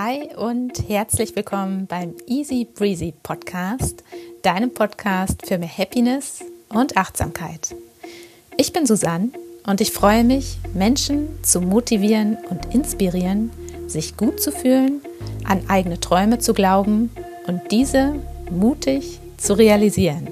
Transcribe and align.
Hi 0.00 0.28
und 0.36 0.88
herzlich 0.88 1.34
willkommen 1.34 1.88
beim 1.88 2.14
Easy 2.28 2.64
Breezy 2.72 3.12
Podcast, 3.20 4.04
deinem 4.42 4.72
Podcast 4.72 5.44
für 5.44 5.58
mehr 5.58 5.76
Happiness 5.76 6.44
und 6.68 6.96
Achtsamkeit. 6.96 7.74
Ich 8.56 8.72
bin 8.72 8.86
Susanne 8.86 9.30
und 9.66 9.80
ich 9.80 9.90
freue 9.90 10.22
mich, 10.22 10.58
Menschen 10.72 11.42
zu 11.42 11.60
motivieren 11.60 12.38
und 12.48 12.72
inspirieren, 12.72 13.50
sich 13.88 14.16
gut 14.16 14.40
zu 14.40 14.52
fühlen, 14.52 15.00
an 15.42 15.68
eigene 15.68 15.98
Träume 15.98 16.38
zu 16.38 16.54
glauben 16.54 17.10
und 17.48 17.60
diese 17.72 18.14
mutig 18.52 19.18
zu 19.36 19.54
realisieren. 19.54 20.28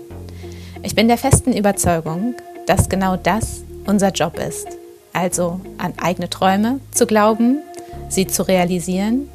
Ich 0.84 0.94
bin 0.94 1.08
der 1.08 1.18
festen 1.18 1.52
Überzeugung, 1.52 2.36
dass 2.66 2.88
genau 2.88 3.16
das 3.16 3.64
unser 3.84 4.12
Job 4.12 4.38
ist. 4.38 4.68
Also 5.12 5.60
an 5.78 5.92
eigene 5.96 6.30
Träume 6.30 6.78
zu 6.92 7.04
glauben, 7.04 7.62
sie 8.08 8.28
zu 8.28 8.46
realisieren, 8.46 9.28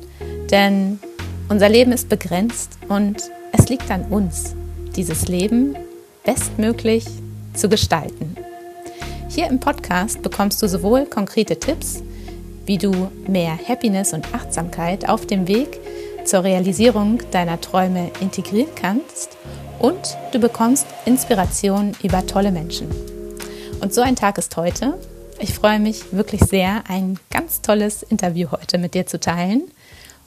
denn 0.52 1.00
unser 1.50 1.70
Leben 1.70 1.92
ist 1.92 2.10
begrenzt 2.10 2.78
und 2.88 3.18
es 3.52 3.70
liegt 3.70 3.90
an 3.90 4.04
uns, 4.06 4.56
dieses 4.96 5.28
Leben 5.28 5.76
bestmöglich 6.24 7.06
zu 7.54 7.70
gestalten. 7.70 8.36
Hier 9.30 9.48
im 9.48 9.60
Podcast 9.60 10.22
bekommst 10.22 10.62
du 10.62 10.68
sowohl 10.68 11.06
konkrete 11.06 11.58
Tipps, 11.58 12.04
wie 12.66 12.78
du 12.78 13.10
mehr 13.28 13.58
Happiness 13.68 14.14
und 14.14 14.34
Achtsamkeit 14.34 15.10
auf 15.10 15.26
dem 15.26 15.48
Weg 15.48 15.80
zur 16.26 16.44
Realisierung 16.44 17.20
deiner 17.32 17.60
Träume 17.60 18.12
integrieren 18.20 18.70
kannst 18.76 19.38
und 19.80 20.18
du 20.32 20.40
bekommst 20.40 20.86
Inspiration 21.06 21.94
über 22.04 22.26
tolle 22.28 22.52
Menschen. 22.52 22.88
Und 23.82 23.94
so 23.94 24.02
ein 24.02 24.16
Tag 24.16 24.38
ist 24.38 24.56
heute. 24.58 25.00
Ich 25.40 25.54
freue 25.54 25.80
mich 25.80 26.14
wirklich 26.14 26.42
sehr, 26.42 26.84
ein 26.88 27.18
ganz 27.32 27.62
tolles 27.62 28.04
Interview 28.04 28.52
heute 28.52 28.78
mit 28.78 28.94
dir 28.94 29.08
zu 29.08 29.20
teilen. 29.20 29.64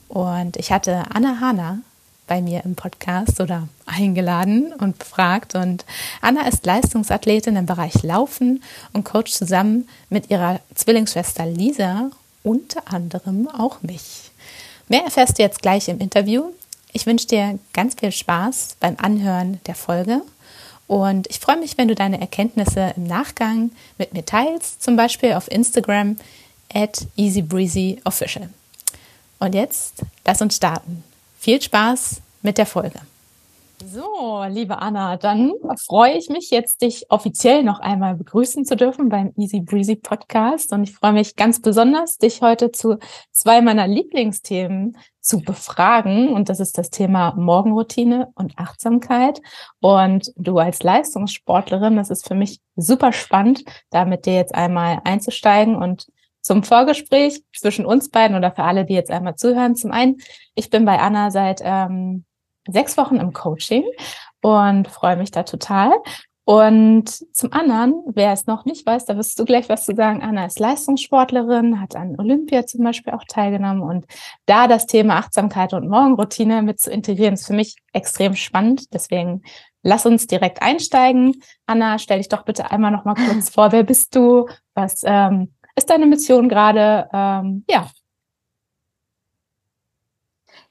Und 0.07 0.57
ich 0.57 0.71
hatte 0.71 1.03
Anna 1.13 1.39
Hana 1.39 1.79
bei 2.27 2.41
mir 2.41 2.63
im 2.65 2.75
Podcast 2.75 3.39
oder 3.39 3.67
eingeladen 3.85 4.73
und 4.73 4.97
befragt. 4.97 5.55
Und 5.55 5.85
Anna 6.21 6.47
ist 6.47 6.65
Leistungsathletin 6.65 7.55
im 7.55 7.65
Bereich 7.65 8.03
Laufen 8.03 8.63
und 8.93 9.05
coacht 9.05 9.29
zusammen 9.29 9.87
mit 10.09 10.29
ihrer 10.29 10.59
Zwillingsschwester 10.73 11.45
Lisa 11.45 12.09
unter 12.43 12.81
anderem 12.91 13.47
auch 13.47 13.81
mich. 13.81 14.31
Mehr 14.87 15.03
erfährst 15.03 15.37
du 15.37 15.43
jetzt 15.43 15.61
gleich 15.61 15.87
im 15.87 15.99
Interview. 15.99 16.51
Ich 16.93 17.05
wünsche 17.05 17.27
dir 17.27 17.59
ganz 17.73 17.95
viel 17.95 18.11
Spaß 18.11 18.77
beim 18.79 18.95
Anhören 18.99 19.59
der 19.65 19.75
Folge 19.75 20.21
und 20.87 21.27
ich 21.27 21.39
freue 21.39 21.57
mich, 21.57 21.77
wenn 21.77 21.87
du 21.87 21.95
deine 21.95 22.21
Erkenntnisse 22.21 22.93
im 22.95 23.05
Nachgang 23.05 23.71
mit 23.97 24.13
mir 24.13 24.23
teilst, 24.23 24.83
zum 24.83 24.95
Beispiel 24.95 25.33
auf 25.33 25.49
Instagram 25.51 26.17
at 26.71 27.07
easybreezyofficial. 27.17 28.49
Und 29.39 29.55
jetzt 29.55 30.03
lass 30.25 30.41
uns 30.41 30.55
starten. 30.55 31.03
Viel 31.39 31.61
Spaß 31.61 32.21
mit 32.41 32.57
der 32.57 32.65
Folge. 32.65 32.99
So, 33.83 34.43
liebe 34.47 34.77
Anna, 34.81 35.17
dann 35.17 35.53
freue 35.85 36.13
ich 36.13 36.29
mich 36.29 36.49
jetzt, 36.49 36.81
dich 36.81 37.05
offiziell 37.09 37.61
noch 37.61 37.79
einmal 37.79 38.15
begrüßen 38.15 38.63
zu 38.65 38.77
dürfen 38.77 39.09
beim 39.09 39.33
Easy 39.35 39.59
Breezy 39.59 39.97
Podcast. 39.97 40.71
Und 40.71 40.83
ich 40.83 40.95
freue 40.95 41.11
mich 41.11 41.35
ganz 41.35 41.61
besonders, 41.61 42.17
dich 42.17 42.41
heute 42.41 42.71
zu 42.71 42.97
zwei 43.31 43.61
meiner 43.61 43.85
Lieblingsthemen 43.85 44.97
zu 45.19 45.41
befragen. 45.41 46.29
Und 46.29 46.47
das 46.47 46.61
ist 46.61 46.77
das 46.77 46.89
Thema 46.89 47.35
Morgenroutine 47.35 48.31
und 48.35 48.57
Achtsamkeit. 48.57 49.41
Und 49.81 50.31
du 50.37 50.57
als 50.57 50.81
Leistungssportlerin, 50.81 51.97
das 51.97 52.09
ist 52.09 52.25
für 52.27 52.35
mich 52.35 52.61
super 52.77 53.11
spannend, 53.11 53.65
da 53.89 54.05
mit 54.05 54.25
dir 54.25 54.35
jetzt 54.35 54.55
einmal 54.55 55.01
einzusteigen 55.03 55.75
und 55.75 56.07
zum 56.45 56.61
Vorgespräch 56.61 57.41
zwischen 57.55 57.87
uns 57.87 58.09
beiden 58.09 58.37
oder 58.37 58.51
für 58.51 58.63
alle, 58.63 58.85
die 58.85 58.93
jetzt 58.93 59.09
einmal 59.09 59.35
zuhören. 59.35 59.75
Zum 59.75 59.91
einen, 59.91 60.17
ich 60.53 60.69
bin 60.69 60.85
bei 60.85 60.99
Anna 60.99 61.31
seit 61.31 61.59
ähm, 61.63 62.23
sechs 62.67 62.97
Wochen 62.97 63.15
im 63.15 63.33
Coaching 63.33 63.83
und 64.41 64.87
freue 64.87 65.17
mich 65.17 65.31
da 65.31 65.41
total. 65.41 65.91
Und 66.43 67.09
zum 67.35 67.51
anderen, 67.51 67.95
wer 68.05 68.31
es 68.31 68.45
noch 68.45 68.65
nicht 68.65 68.85
weiß, 68.85 69.05
da 69.05 69.17
wirst 69.17 69.39
du 69.39 69.45
gleich 69.45 69.69
was 69.69 69.85
zu 69.85 69.95
sagen. 69.95 70.21
Anna 70.21 70.45
ist 70.45 70.59
Leistungssportlerin, 70.59 71.81
hat 71.81 71.95
an 71.95 72.15
Olympia 72.19 72.67
zum 72.67 72.83
Beispiel 72.83 73.13
auch 73.13 73.23
teilgenommen 73.27 73.81
und 73.81 74.05
da 74.45 74.67
das 74.67 74.85
Thema 74.85 75.15
Achtsamkeit 75.15 75.73
und 75.73 75.89
Morgenroutine 75.89 76.61
mit 76.61 76.79
zu 76.79 76.91
integrieren, 76.91 77.33
ist 77.33 77.47
für 77.47 77.53
mich 77.53 77.75
extrem 77.91 78.35
spannend. 78.35 78.93
Deswegen 78.93 79.41
lass 79.81 80.05
uns 80.05 80.27
direkt 80.27 80.61
einsteigen. 80.61 81.41
Anna, 81.65 81.97
stell 81.97 82.19
dich 82.19 82.29
doch 82.29 82.45
bitte 82.45 82.69
einmal 82.69 82.91
noch 82.91 83.03
mal 83.03 83.15
kurz 83.15 83.49
vor. 83.55 83.71
Wer 83.71 83.83
bist 83.83 84.15
du? 84.15 84.47
Was 84.75 85.01
ähm, 85.03 85.55
ist 85.75 85.89
deine 85.89 86.05
Mission 86.05 86.49
gerade? 86.49 87.09
Ähm, 87.13 87.65
ja, 87.69 87.87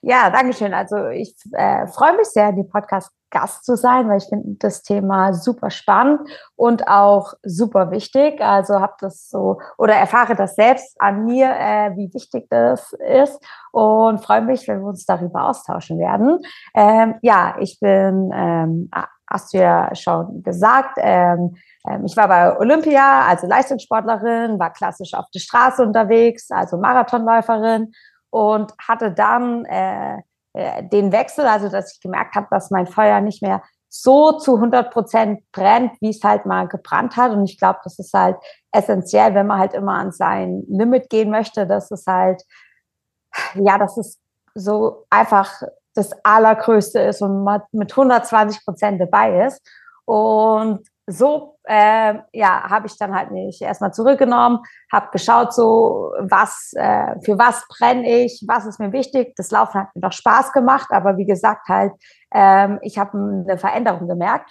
ja, 0.06 0.28
danke 0.28 0.52
schön. 0.52 0.74
Also 0.74 1.08
ich 1.08 1.34
äh, 1.52 1.86
freue 1.86 2.14
mich 2.14 2.26
sehr, 2.26 2.52
die 2.52 2.62
Podcast-Gast 2.62 3.64
zu 3.64 3.74
sein, 3.74 4.06
weil 4.06 4.18
ich 4.18 4.28
finde 4.28 4.56
das 4.58 4.82
Thema 4.82 5.32
super 5.32 5.70
spannend 5.70 6.20
und 6.56 6.86
auch 6.88 7.32
super 7.42 7.90
wichtig. 7.90 8.38
Also 8.42 8.80
habe 8.80 8.92
das 9.00 9.30
so 9.30 9.60
oder 9.78 9.94
erfahre 9.94 10.34
das 10.34 10.56
selbst 10.56 10.94
an 11.00 11.24
mir, 11.24 11.46
äh, 11.46 11.96
wie 11.96 12.12
wichtig 12.12 12.48
das 12.50 12.92
ist 12.92 13.42
und 13.72 14.22
freue 14.22 14.42
mich, 14.42 14.68
wenn 14.68 14.80
wir 14.80 14.88
uns 14.88 15.06
darüber 15.06 15.48
austauschen 15.48 15.98
werden. 15.98 16.38
Ähm, 16.74 17.14
ja, 17.22 17.56
ich 17.58 17.80
bin, 17.80 18.30
ähm, 18.34 18.90
hast 19.30 19.54
du 19.54 19.58
ja 19.58 19.94
schon 19.94 20.42
gesagt, 20.42 20.98
ähm, 20.98 21.56
ähm, 21.88 22.04
ich 22.04 22.16
war 22.16 22.28
bei 22.28 22.56
Olympia, 22.58 23.26
also 23.26 23.46
Leistungssportlerin, 23.46 24.58
war 24.58 24.72
klassisch 24.72 25.14
auf 25.14 25.26
der 25.34 25.40
Straße 25.40 25.82
unterwegs, 25.82 26.50
also 26.50 26.76
Marathonläuferin 26.76 27.92
und 28.30 28.72
hatte 28.78 29.12
dann 29.12 29.64
äh, 29.64 30.18
äh, 30.54 30.84
den 30.88 31.12
Wechsel, 31.12 31.46
also 31.46 31.68
dass 31.68 31.94
ich 31.94 32.00
gemerkt 32.00 32.34
habe, 32.34 32.46
dass 32.50 32.70
mein 32.70 32.86
Feuer 32.86 33.20
nicht 33.20 33.42
mehr 33.42 33.62
so 33.88 34.32
zu 34.32 34.56
100 34.56 34.92
Prozent 34.92 35.52
brennt, 35.52 35.92
wie 36.00 36.10
es 36.10 36.22
halt 36.24 36.46
mal 36.46 36.66
gebrannt 36.66 37.16
hat. 37.16 37.30
Und 37.30 37.44
ich 37.44 37.58
glaube, 37.58 37.78
das 37.84 37.98
ist 38.00 38.12
halt 38.12 38.36
essentiell, 38.72 39.34
wenn 39.34 39.46
man 39.46 39.60
halt 39.60 39.72
immer 39.72 39.94
an 39.94 40.10
sein 40.10 40.64
Limit 40.68 41.10
gehen 41.10 41.30
möchte, 41.30 41.64
dass 41.66 41.92
es 41.92 42.04
halt, 42.06 42.42
ja, 43.54 43.78
dass 43.78 43.96
es 43.96 44.18
so 44.54 45.06
einfach 45.10 45.62
das 45.94 46.12
Allergrößte 46.24 47.00
ist 47.00 47.22
und 47.22 47.44
mit 47.72 47.92
120 47.92 48.64
Prozent 48.64 49.00
dabei 49.00 49.46
ist. 49.46 49.62
Und 50.04 50.80
so 51.06 51.58
äh, 51.64 52.14
ja, 52.32 52.62
habe 52.68 52.86
ich 52.86 52.96
dann 52.98 53.14
halt 53.14 53.30
mich 53.30 53.60
erstmal 53.60 53.92
zurückgenommen, 53.92 54.60
habe 54.92 55.08
geschaut, 55.12 55.52
so 55.52 56.12
was 56.18 56.72
äh, 56.76 57.20
für 57.22 57.38
was 57.38 57.66
brenne 57.68 58.24
ich, 58.24 58.42
was 58.46 58.66
ist 58.66 58.80
mir 58.80 58.92
wichtig. 58.92 59.34
Das 59.36 59.50
Laufen 59.50 59.80
hat 59.80 59.94
mir 59.94 60.02
doch 60.02 60.12
Spaß 60.12 60.52
gemacht, 60.52 60.88
aber 60.90 61.16
wie 61.16 61.26
gesagt 61.26 61.68
halt, 61.68 61.92
ähm, 62.32 62.78
ich 62.82 62.98
habe 62.98 63.16
eine 63.16 63.58
Veränderung 63.58 64.08
gemerkt, 64.08 64.50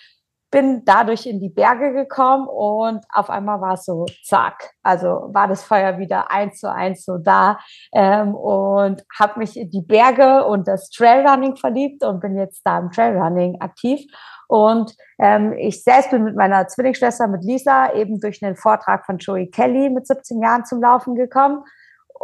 bin 0.53 0.85
dadurch 0.85 1.25
in 1.25 1.39
die 1.39 1.49
Berge 1.49 1.93
gekommen 1.93 2.47
und 2.47 3.03
auf 3.11 3.31
einmal 3.31 3.59
war 3.59 3.73
es 3.73 3.85
so 3.85 4.05
zack, 4.23 4.75
also 4.83 5.29
war 5.33 5.47
das 5.47 5.63
Feuer 5.63 5.97
wieder 5.97 6.29
eins 6.29 6.59
zu 6.59 6.71
eins 6.71 7.03
so 7.03 7.17
da 7.17 7.57
ähm, 7.91 8.35
und 8.35 9.03
habe 9.19 9.39
mich 9.39 9.57
in 9.57 9.71
die 9.71 9.81
Berge 9.81 10.45
und 10.45 10.67
das 10.67 10.91
Trailrunning 10.91 11.55
verliebt 11.55 12.03
und 12.03 12.19
bin 12.19 12.37
jetzt 12.37 12.61
da 12.63 12.77
im 12.77 12.91
Trailrunning 12.91 13.59
aktiv 13.61 14.05
und 14.47 14.95
ähm, 15.17 15.53
ich 15.53 15.83
selbst 15.83 16.11
bin 16.11 16.23
mit 16.23 16.35
meiner 16.35 16.67
Zwillingsschwester, 16.67 17.27
mit 17.27 17.43
Lisa, 17.43 17.91
eben 17.93 18.19
durch 18.19 18.43
einen 18.43 18.55
Vortrag 18.55 19.07
von 19.07 19.17
Joey 19.17 19.49
Kelly 19.49 19.89
mit 19.89 20.05
17 20.05 20.39
Jahren 20.43 20.65
zum 20.65 20.79
Laufen 20.79 21.15
gekommen. 21.15 21.63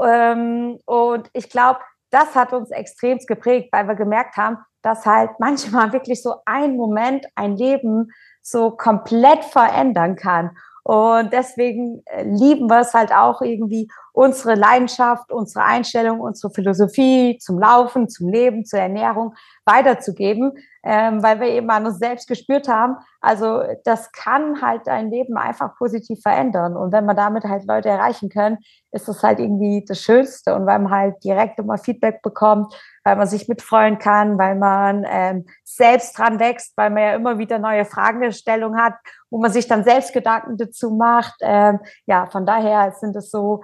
Ähm, 0.06 0.78
und 0.86 1.28
ich 1.34 1.50
glaube, 1.50 1.80
das 2.12 2.36
hat 2.36 2.54
uns 2.54 2.70
extrem 2.70 3.18
geprägt, 3.18 3.70
weil 3.72 3.88
wir 3.88 3.96
gemerkt 3.96 4.38
haben, 4.38 4.58
dass 4.82 5.06
halt 5.06 5.32
manchmal 5.40 5.94
wirklich 5.94 6.22
so 6.22 6.36
ein 6.46 6.76
Moment 6.76 7.26
ein 7.36 7.56
Leben 7.56 8.12
so 8.42 8.72
komplett 8.72 9.44
verändern 9.44 10.16
kann. 10.16 10.52
Und 10.84 11.34
deswegen 11.34 12.02
äh, 12.06 12.24
lieben 12.24 12.68
wir 12.68 12.80
es 12.80 12.94
halt 12.94 13.12
auch 13.12 13.42
irgendwie, 13.42 13.90
unsere 14.20 14.56
Leidenschaft, 14.56 15.32
unsere 15.32 15.64
Einstellung, 15.64 16.20
unsere 16.20 16.52
Philosophie 16.52 17.38
zum 17.40 17.58
Laufen, 17.58 18.10
zum 18.10 18.28
Leben, 18.28 18.66
zur 18.66 18.80
Ernährung 18.80 19.34
weiterzugeben, 19.64 20.52
ähm, 20.84 21.24
weil 21.24 21.40
wir 21.40 21.48
eben 21.48 21.70
an 21.70 21.86
uns 21.86 22.00
selbst 22.00 22.28
gespürt 22.28 22.68
haben, 22.68 22.98
also 23.22 23.64
das 23.84 24.12
kann 24.12 24.62
halt 24.62 24.88
dein 24.88 25.10
Leben 25.10 25.38
einfach 25.38 25.78
positiv 25.78 26.22
verändern. 26.22 26.76
Und 26.76 26.92
wenn 26.92 27.06
man 27.06 27.16
damit 27.16 27.44
halt 27.44 27.66
Leute 27.66 27.90
erreichen 27.90 28.30
können, 28.30 28.58
ist 28.92 29.08
das 29.08 29.24
halt 29.24 29.40
irgendwie 29.40 29.86
das 29.88 30.02
Schönste. 30.02 30.56
Und 30.56 30.66
weil 30.66 30.80
man 30.80 30.92
halt 30.92 31.24
direkt 31.24 31.60
immer 31.60 31.78
Feedback 31.78 32.22
bekommt, 32.22 32.74
weil 33.04 33.18
man 33.18 33.28
sich 33.28 33.48
mitfreuen 33.48 34.00
kann, 34.00 34.38
weil 34.38 34.56
man 34.56 35.06
ähm, 35.08 35.46
selbst 35.64 36.18
dran 36.18 36.40
wächst, 36.40 36.78
weil 36.78 36.90
man 36.90 37.04
ja 37.04 37.14
immer 37.14 37.38
wieder 37.38 37.60
neue 37.60 37.86
Fragestellungen 37.86 38.82
hat, 38.82 38.96
wo 39.30 39.40
man 39.40 39.52
sich 39.52 39.68
dann 39.68 39.84
selbst 39.84 40.14
Gedanken 40.14 40.58
dazu 40.58 40.92
macht. 40.92 41.36
Ähm, 41.42 41.80
ja, 42.06 42.28
von 42.28 42.46
daher 42.46 42.94
sind 43.00 43.16
es 43.16 43.32
so 43.32 43.64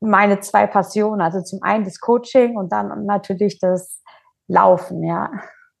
meine 0.00 0.40
zwei 0.40 0.66
Passionen. 0.66 1.20
Also 1.20 1.42
zum 1.42 1.62
einen 1.62 1.84
das 1.84 2.00
Coaching 2.00 2.56
und 2.56 2.72
dann 2.72 3.06
natürlich 3.06 3.58
das 3.58 4.02
Laufen, 4.46 5.02
ja. 5.02 5.30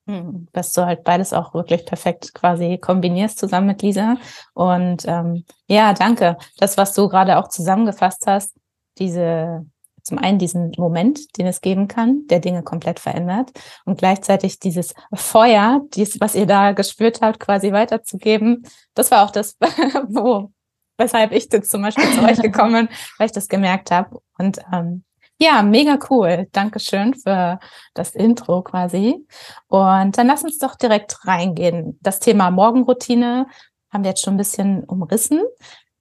Hm, 0.06 0.48
dass 0.52 0.72
du 0.72 0.84
halt 0.84 1.02
beides 1.02 1.32
auch 1.32 1.54
wirklich 1.54 1.86
perfekt 1.86 2.34
quasi 2.34 2.78
kombinierst 2.78 3.38
zusammen 3.38 3.68
mit 3.68 3.82
Lisa. 3.82 4.16
Und 4.52 5.04
ähm, 5.06 5.44
ja, 5.66 5.94
danke. 5.94 6.36
Das, 6.58 6.76
was 6.76 6.94
du 6.94 7.08
gerade 7.08 7.38
auch 7.38 7.48
zusammengefasst 7.48 8.26
hast, 8.26 8.54
diese 8.98 9.66
zum 10.04 10.18
einen 10.18 10.38
diesen 10.38 10.72
Moment, 10.76 11.36
den 11.38 11.46
es 11.46 11.60
geben 11.60 11.88
kann, 11.88 12.26
der 12.28 12.38
Dinge 12.38 12.62
komplett 12.62 13.00
verändert 13.00 13.50
und 13.84 13.98
gleichzeitig 13.98 14.60
dieses 14.60 14.94
Feuer, 15.14 15.80
dies, 15.94 16.20
was 16.20 16.34
ihr 16.34 16.46
da 16.46 16.72
gespürt 16.72 17.22
habt, 17.22 17.40
quasi 17.40 17.72
weiterzugeben. 17.72 18.64
Das 18.94 19.10
war 19.10 19.24
auch 19.24 19.30
das, 19.30 19.56
wo, 20.08 20.52
weshalb 20.98 21.32
ich 21.32 21.48
jetzt 21.50 21.70
zum 21.70 21.82
Beispiel 21.82 22.10
zu 22.12 22.22
euch 22.22 22.38
gekommen 22.42 22.86
bin, 22.86 22.96
weil 23.18 23.26
ich 23.26 23.32
das 23.32 23.48
gemerkt 23.48 23.90
habe. 23.90 24.20
Und 24.38 24.58
ähm, 24.72 25.04
ja, 25.38 25.62
mega 25.62 25.98
cool. 26.10 26.48
Dankeschön 26.52 27.14
für 27.14 27.58
das 27.94 28.14
Intro 28.14 28.62
quasi. 28.62 29.26
Und 29.68 30.16
dann 30.16 30.26
lass 30.26 30.44
uns 30.44 30.58
doch 30.58 30.76
direkt 30.76 31.26
reingehen. 31.26 31.98
Das 32.02 32.20
Thema 32.20 32.50
Morgenroutine 32.50 33.46
haben 33.90 34.04
wir 34.04 34.10
jetzt 34.10 34.22
schon 34.22 34.34
ein 34.34 34.38
bisschen 34.38 34.84
umrissen. 34.84 35.42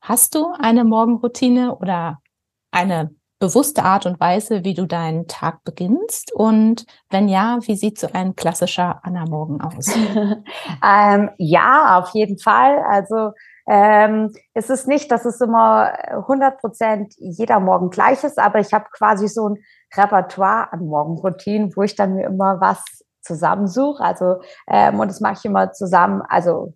Hast 0.01 0.35
du 0.35 0.51
eine 0.59 0.83
Morgenroutine 0.83 1.75
oder 1.75 2.19
eine 2.71 3.15
bewusste 3.43 3.83
Art 3.83 4.05
und 4.05 4.21
Weise, 4.21 4.63
wie 4.63 4.73
du 4.73 4.85
deinen 4.85 5.27
Tag 5.27 5.65
beginnst? 5.65 6.31
Und 6.31 6.85
wenn 7.09 7.27
ja, 7.27 7.59
wie 7.63 7.75
sieht 7.75 7.99
so 7.99 8.07
ein 8.13 8.37
klassischer 8.37 9.01
Anna-Morgen 9.03 9.59
aus? 9.59 9.93
ähm, 10.81 11.29
ja, 11.37 11.99
auf 11.99 12.11
jeden 12.13 12.39
Fall. 12.39 12.81
Also 12.89 13.31
ähm, 13.67 14.31
es 14.53 14.69
ist 14.69 14.87
nicht, 14.87 15.11
dass 15.11 15.25
es 15.25 15.41
immer 15.41 15.91
100 16.07 16.57
Prozent 16.57 17.15
jeder 17.17 17.59
Morgen 17.59 17.89
gleich 17.89 18.23
ist, 18.23 18.39
aber 18.39 18.59
ich 18.59 18.71
habe 18.71 18.85
quasi 18.93 19.27
so 19.27 19.49
ein 19.49 19.57
Repertoire 19.93 20.71
an 20.71 20.85
Morgenroutinen, 20.85 21.75
wo 21.75 21.81
ich 21.81 21.95
dann 21.95 22.15
mir 22.15 22.27
immer 22.27 22.61
was 22.61 22.81
zusammensuche. 23.23 24.01
Also 24.01 24.37
ähm, 24.69 25.01
und 25.01 25.09
das 25.09 25.19
mache 25.19 25.35
ich 25.39 25.43
immer 25.43 25.73
zusammen, 25.73 26.21
also 26.29 26.75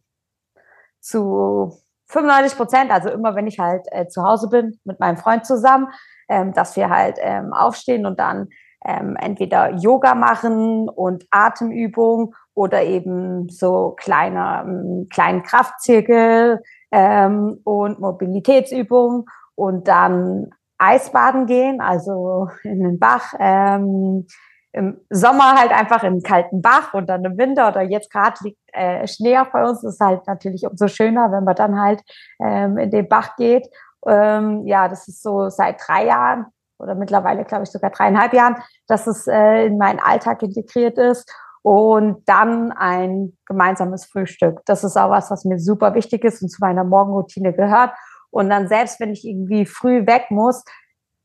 zu 1.00 1.72
95 2.08 2.58
Prozent, 2.58 2.92
also 2.92 3.08
immer 3.08 3.36
wenn 3.36 3.48
ich 3.48 3.58
halt 3.58 3.86
äh, 3.92 4.10
zu 4.10 4.22
Hause 4.22 4.50
bin 4.50 4.78
mit 4.84 5.00
meinem 5.00 5.16
Freund 5.16 5.46
zusammen, 5.46 5.88
ähm, 6.30 6.54
dass 6.54 6.76
wir 6.76 6.90
halt 6.90 7.18
ähm, 7.22 7.54
aufstehen 7.54 8.06
und 8.06 8.20
dann 8.20 8.50
ähm, 8.86 9.16
entweder 9.20 9.76
Yoga 9.76 10.16
machen 10.16 10.90
und 10.90 11.26
Atemübung 11.32 12.36
oder 12.54 12.84
eben 12.84 13.50
so 13.50 13.96
kleine, 13.98 14.64
ähm, 14.66 15.08
kleinen 15.12 15.44
Kraftzirkel 15.44 16.62
ähm, 16.92 17.60
und 17.64 18.00
Mobilitätsübungen 18.00 19.26
und 19.56 19.88
dann 19.88 20.52
Eisbaden 20.78 21.48
gehen, 21.48 21.82
also 21.82 22.50
in 22.64 22.82
den 22.82 23.00
Bach. 23.00 23.34
Ähm, 23.40 24.28
Im 24.74 25.00
Sommer 25.10 25.60
halt 25.60 25.72
einfach 25.72 26.04
im 26.04 26.22
kalten 26.22 26.62
Bach 26.62 26.94
und 26.94 27.10
dann 27.10 27.26
im 27.26 27.38
Winter 27.38 27.68
oder 27.70 27.82
jetzt 27.82 28.12
gerade 28.12 28.36
liegt 28.44 28.60
äh, 28.74 29.08
Schnee 29.08 29.38
auch 29.40 29.48
bei 29.52 29.68
uns. 29.68 29.84
Ist 29.84 30.00
halt 30.00 30.28
natürlich 30.28 30.66
umso 30.68 30.88
schöner, 30.88 31.32
wenn 31.32 31.44
man 31.44 31.56
dann 31.56 31.82
halt 31.82 32.02
ähm, 32.40 32.78
in 32.78 32.92
den 32.92 33.08
Bach 33.08 33.36
geht. 33.38 33.68
Ähm, 34.06 34.66
ja, 34.68 34.88
das 34.88 35.08
ist 35.08 35.24
so 35.24 35.50
seit 35.50 35.82
drei 35.86 36.06
Jahren 36.06 36.48
oder 36.80 36.96
mittlerweile, 36.96 37.44
glaube 37.44 37.64
ich, 37.64 37.72
sogar 37.72 37.90
dreieinhalb 37.90 38.34
Jahren, 38.34 38.56
dass 38.88 39.08
es 39.08 39.28
äh, 39.28 39.66
in 39.66 39.78
meinen 39.78 40.00
Alltag 40.00 40.44
integriert 40.44 40.98
ist 40.98 41.32
und 41.64 42.24
dann 42.28 42.72
ein 42.72 43.38
gemeinsames 43.46 44.06
Frühstück. 44.06 44.62
Das 44.66 44.84
ist 44.84 44.96
auch 44.96 45.10
was, 45.10 45.32
was 45.32 45.44
mir 45.44 45.60
super 45.60 45.96
wichtig 45.96 46.24
ist 46.24 46.42
und 46.42 46.50
zu 46.50 46.60
meiner 46.62 46.84
Morgenroutine 46.84 47.54
gehört. 47.54 47.92
Und 48.30 48.50
dann 48.50 48.68
selbst, 48.68 49.00
wenn 49.00 49.12
ich 49.12 49.26
irgendwie 49.26 49.66
früh 49.66 50.06
weg 50.06 50.28
muss, 50.30 50.64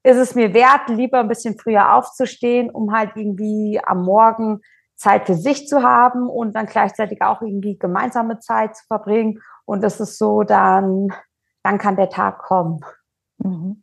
ist 0.04 0.16
es 0.16 0.34
mir 0.34 0.52
wert, 0.52 0.88
lieber 0.88 1.20
ein 1.20 1.28
bisschen 1.28 1.58
früher 1.58 1.94
aufzustehen, 1.94 2.70
um 2.70 2.92
halt 2.92 3.10
irgendwie 3.14 3.80
am 3.84 4.04
Morgen 4.04 4.60
Zeit 4.96 5.26
für 5.26 5.34
sich 5.34 5.68
zu 5.68 5.82
haben 5.82 6.28
und 6.28 6.54
dann 6.54 6.66
gleichzeitig 6.66 7.22
auch 7.22 7.42
irgendwie 7.42 7.78
gemeinsame 7.78 8.38
Zeit 8.38 8.76
zu 8.76 8.84
verbringen. 8.86 9.40
Und 9.64 9.82
das 9.82 10.00
ist 10.00 10.18
so, 10.18 10.42
dann, 10.42 11.12
dann 11.62 11.78
kann 11.78 11.96
der 11.96 12.10
Tag 12.10 12.38
kommen. 12.38 12.80
Mhm. 13.38 13.82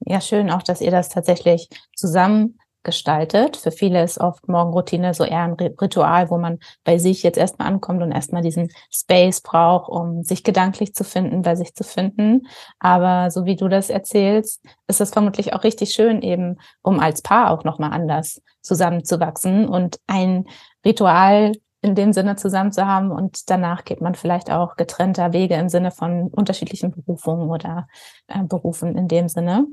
Ja, 0.00 0.20
schön 0.20 0.50
auch, 0.50 0.62
dass 0.62 0.80
ihr 0.80 0.90
das 0.90 1.08
tatsächlich 1.08 1.68
zusammen 1.94 2.58
gestaltet. 2.82 3.56
Für 3.56 3.70
viele 3.70 4.02
ist 4.02 4.18
oft 4.18 4.48
Morgenroutine 4.48 5.12
so 5.12 5.24
eher 5.24 5.42
ein 5.42 5.52
Ritual, 5.52 6.30
wo 6.30 6.38
man 6.38 6.58
bei 6.82 6.98
sich 6.98 7.22
jetzt 7.22 7.36
erstmal 7.36 7.68
ankommt 7.68 8.02
und 8.02 8.10
erstmal 8.10 8.42
diesen 8.42 8.70
Space 8.90 9.42
braucht, 9.42 9.90
um 9.90 10.22
sich 10.22 10.44
gedanklich 10.44 10.94
zu 10.94 11.04
finden, 11.04 11.42
bei 11.42 11.56
sich 11.56 11.74
zu 11.74 11.84
finden. 11.84 12.46
Aber 12.78 13.30
so 13.30 13.44
wie 13.44 13.56
du 13.56 13.68
das 13.68 13.90
erzählst, 13.90 14.64
ist 14.86 15.00
es 15.00 15.10
vermutlich 15.10 15.52
auch 15.52 15.62
richtig 15.62 15.90
schön, 15.90 16.22
eben 16.22 16.58
um 16.82 17.00
als 17.00 17.20
Paar 17.20 17.50
auch 17.50 17.64
nochmal 17.64 17.92
anders 17.92 18.40
zusammenzuwachsen 18.62 19.68
und 19.68 20.00
ein 20.06 20.46
Ritual 20.84 21.52
in 21.82 21.94
dem 21.94 22.12
Sinne 22.12 22.36
zusammen 22.36 22.72
zu 22.72 22.86
haben 22.86 23.10
und 23.10 23.48
danach 23.48 23.84
geht 23.84 24.00
man 24.00 24.14
vielleicht 24.14 24.50
auch 24.50 24.76
getrennter 24.76 25.32
Wege 25.32 25.54
im 25.54 25.68
Sinne 25.68 25.90
von 25.90 26.28
unterschiedlichen 26.28 26.90
Berufungen 26.90 27.48
oder 27.50 27.88
äh, 28.28 28.42
Berufen 28.42 28.96
in 28.96 29.08
dem 29.08 29.28
Sinne. 29.28 29.66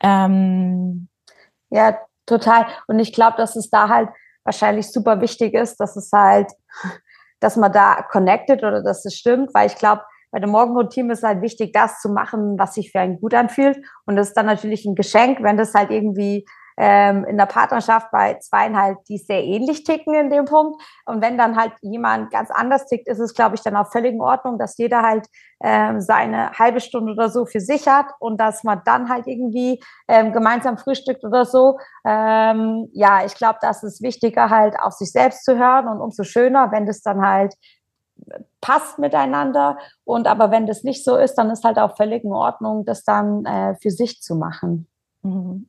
Ähm, 0.00 1.08
ja, 1.70 1.98
Total. 2.26 2.66
Und 2.88 2.98
ich 2.98 3.12
glaube, 3.12 3.36
dass 3.36 3.56
es 3.56 3.70
da 3.70 3.88
halt 3.88 4.08
wahrscheinlich 4.44 4.90
super 4.90 5.20
wichtig 5.20 5.54
ist, 5.54 5.76
dass 5.78 5.96
es 5.96 6.10
halt, 6.12 6.50
dass 7.40 7.56
man 7.56 7.72
da 7.72 8.02
connected 8.10 8.62
oder 8.64 8.82
dass 8.82 9.04
es 9.04 9.14
stimmt, 9.14 9.54
weil 9.54 9.68
ich 9.68 9.76
glaube, 9.76 10.02
bei 10.32 10.40
der 10.40 10.48
Morgenroutine 10.48 11.12
ist 11.12 11.22
halt 11.22 11.40
wichtig, 11.40 11.72
das 11.72 12.00
zu 12.00 12.08
machen, 12.10 12.58
was 12.58 12.74
sich 12.74 12.90
für 12.90 13.00
einen 13.00 13.20
gut 13.20 13.32
anfühlt. 13.32 13.78
Und 14.04 14.16
das 14.16 14.28
ist 14.28 14.36
dann 14.36 14.46
natürlich 14.46 14.84
ein 14.84 14.96
Geschenk, 14.96 15.42
wenn 15.42 15.56
das 15.56 15.72
halt 15.72 15.90
irgendwie 15.90 16.44
ähm, 16.76 17.24
in 17.24 17.36
der 17.36 17.46
Partnerschaft 17.46 18.10
bei 18.10 18.34
zweien 18.38 18.76
halt, 18.76 18.98
die 19.08 19.18
sehr 19.18 19.42
ähnlich 19.42 19.84
ticken 19.84 20.14
in 20.14 20.30
dem 20.30 20.44
Punkt. 20.44 20.80
Und 21.06 21.22
wenn 21.22 21.38
dann 21.38 21.56
halt 21.56 21.72
jemand 21.80 22.30
ganz 22.30 22.50
anders 22.50 22.86
tickt, 22.86 23.08
ist 23.08 23.18
es, 23.18 23.34
glaube 23.34 23.54
ich, 23.54 23.62
dann 23.62 23.76
auch 23.76 23.90
völlig 23.90 24.12
in 24.12 24.20
Ordnung, 24.20 24.58
dass 24.58 24.76
jeder 24.76 25.02
halt 25.02 25.26
ähm, 25.62 26.00
seine 26.00 26.52
halbe 26.52 26.80
Stunde 26.80 27.12
oder 27.12 27.30
so 27.30 27.46
für 27.46 27.60
sich 27.60 27.88
hat 27.88 28.06
und 28.18 28.38
dass 28.38 28.62
man 28.62 28.82
dann 28.84 29.08
halt 29.08 29.26
irgendwie 29.26 29.82
ähm, 30.08 30.32
gemeinsam 30.32 30.76
frühstückt 30.76 31.24
oder 31.24 31.44
so. 31.44 31.78
Ähm, 32.04 32.88
ja, 32.92 33.24
ich 33.24 33.34
glaube, 33.34 33.58
das 33.62 33.82
ist 33.82 34.02
wichtiger 34.02 34.50
halt 34.50 34.78
auf 34.78 34.92
sich 34.92 35.10
selbst 35.10 35.44
zu 35.44 35.56
hören 35.56 35.88
und 35.88 36.00
umso 36.00 36.24
schöner, 36.24 36.72
wenn 36.72 36.86
das 36.86 37.00
dann 37.00 37.22
halt 37.22 37.54
passt 38.60 38.98
miteinander. 38.98 39.78
Und 40.04 40.26
aber 40.26 40.50
wenn 40.50 40.66
das 40.66 40.82
nicht 40.82 41.04
so 41.04 41.16
ist, 41.16 41.34
dann 41.34 41.50
ist 41.50 41.64
halt 41.64 41.78
auch 41.78 41.96
völlig 41.96 42.24
in 42.24 42.32
Ordnung, 42.32 42.84
das 42.84 43.04
dann 43.04 43.44
äh, 43.44 43.76
für 43.80 43.90
sich 43.90 44.20
zu 44.20 44.34
machen. 44.34 44.88
Mhm. 45.22 45.68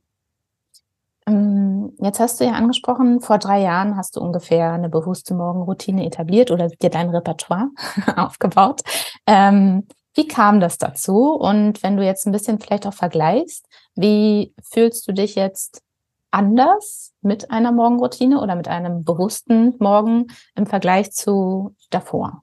Ähm, 1.28 1.92
jetzt 2.00 2.20
hast 2.20 2.40
du 2.40 2.44
ja 2.44 2.52
angesprochen, 2.52 3.20
vor 3.20 3.38
drei 3.38 3.60
Jahren 3.60 3.96
hast 3.96 4.16
du 4.16 4.20
ungefähr 4.20 4.72
eine 4.72 4.88
bewusste 4.88 5.34
Morgenroutine 5.34 6.06
etabliert 6.06 6.50
oder 6.50 6.68
dir 6.68 6.90
dein 6.90 7.10
Repertoire 7.10 7.68
aufgebaut. 8.16 8.82
Ähm, 9.26 9.86
wie 10.14 10.26
kam 10.26 10.60
das 10.60 10.78
dazu? 10.78 11.34
Und 11.34 11.82
wenn 11.82 11.96
du 11.96 12.04
jetzt 12.04 12.26
ein 12.26 12.32
bisschen 12.32 12.58
vielleicht 12.58 12.86
auch 12.86 12.94
vergleichst, 12.94 13.66
wie 13.94 14.54
fühlst 14.62 15.06
du 15.06 15.12
dich 15.12 15.34
jetzt 15.34 15.82
anders 16.30 17.14
mit 17.22 17.50
einer 17.50 17.72
Morgenroutine 17.72 18.40
oder 18.40 18.56
mit 18.56 18.68
einem 18.68 19.04
bewussten 19.04 19.74
Morgen 19.78 20.26
im 20.54 20.66
Vergleich 20.66 21.12
zu 21.12 21.74
davor? 21.90 22.42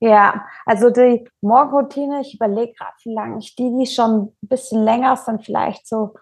Ja, 0.00 0.46
also 0.64 0.90
die 0.90 1.28
Morgenroutine, 1.40 2.20
ich 2.20 2.34
überlege 2.34 2.72
gerade, 2.72 2.94
wie 3.02 3.14
lange 3.14 3.38
ich 3.38 3.56
die, 3.56 3.74
die 3.76 3.86
schon 3.86 4.32
ein 4.42 4.48
bisschen 4.48 4.84
länger 4.84 5.18
dann 5.26 5.40
vielleicht 5.40 5.88
so 5.88 6.14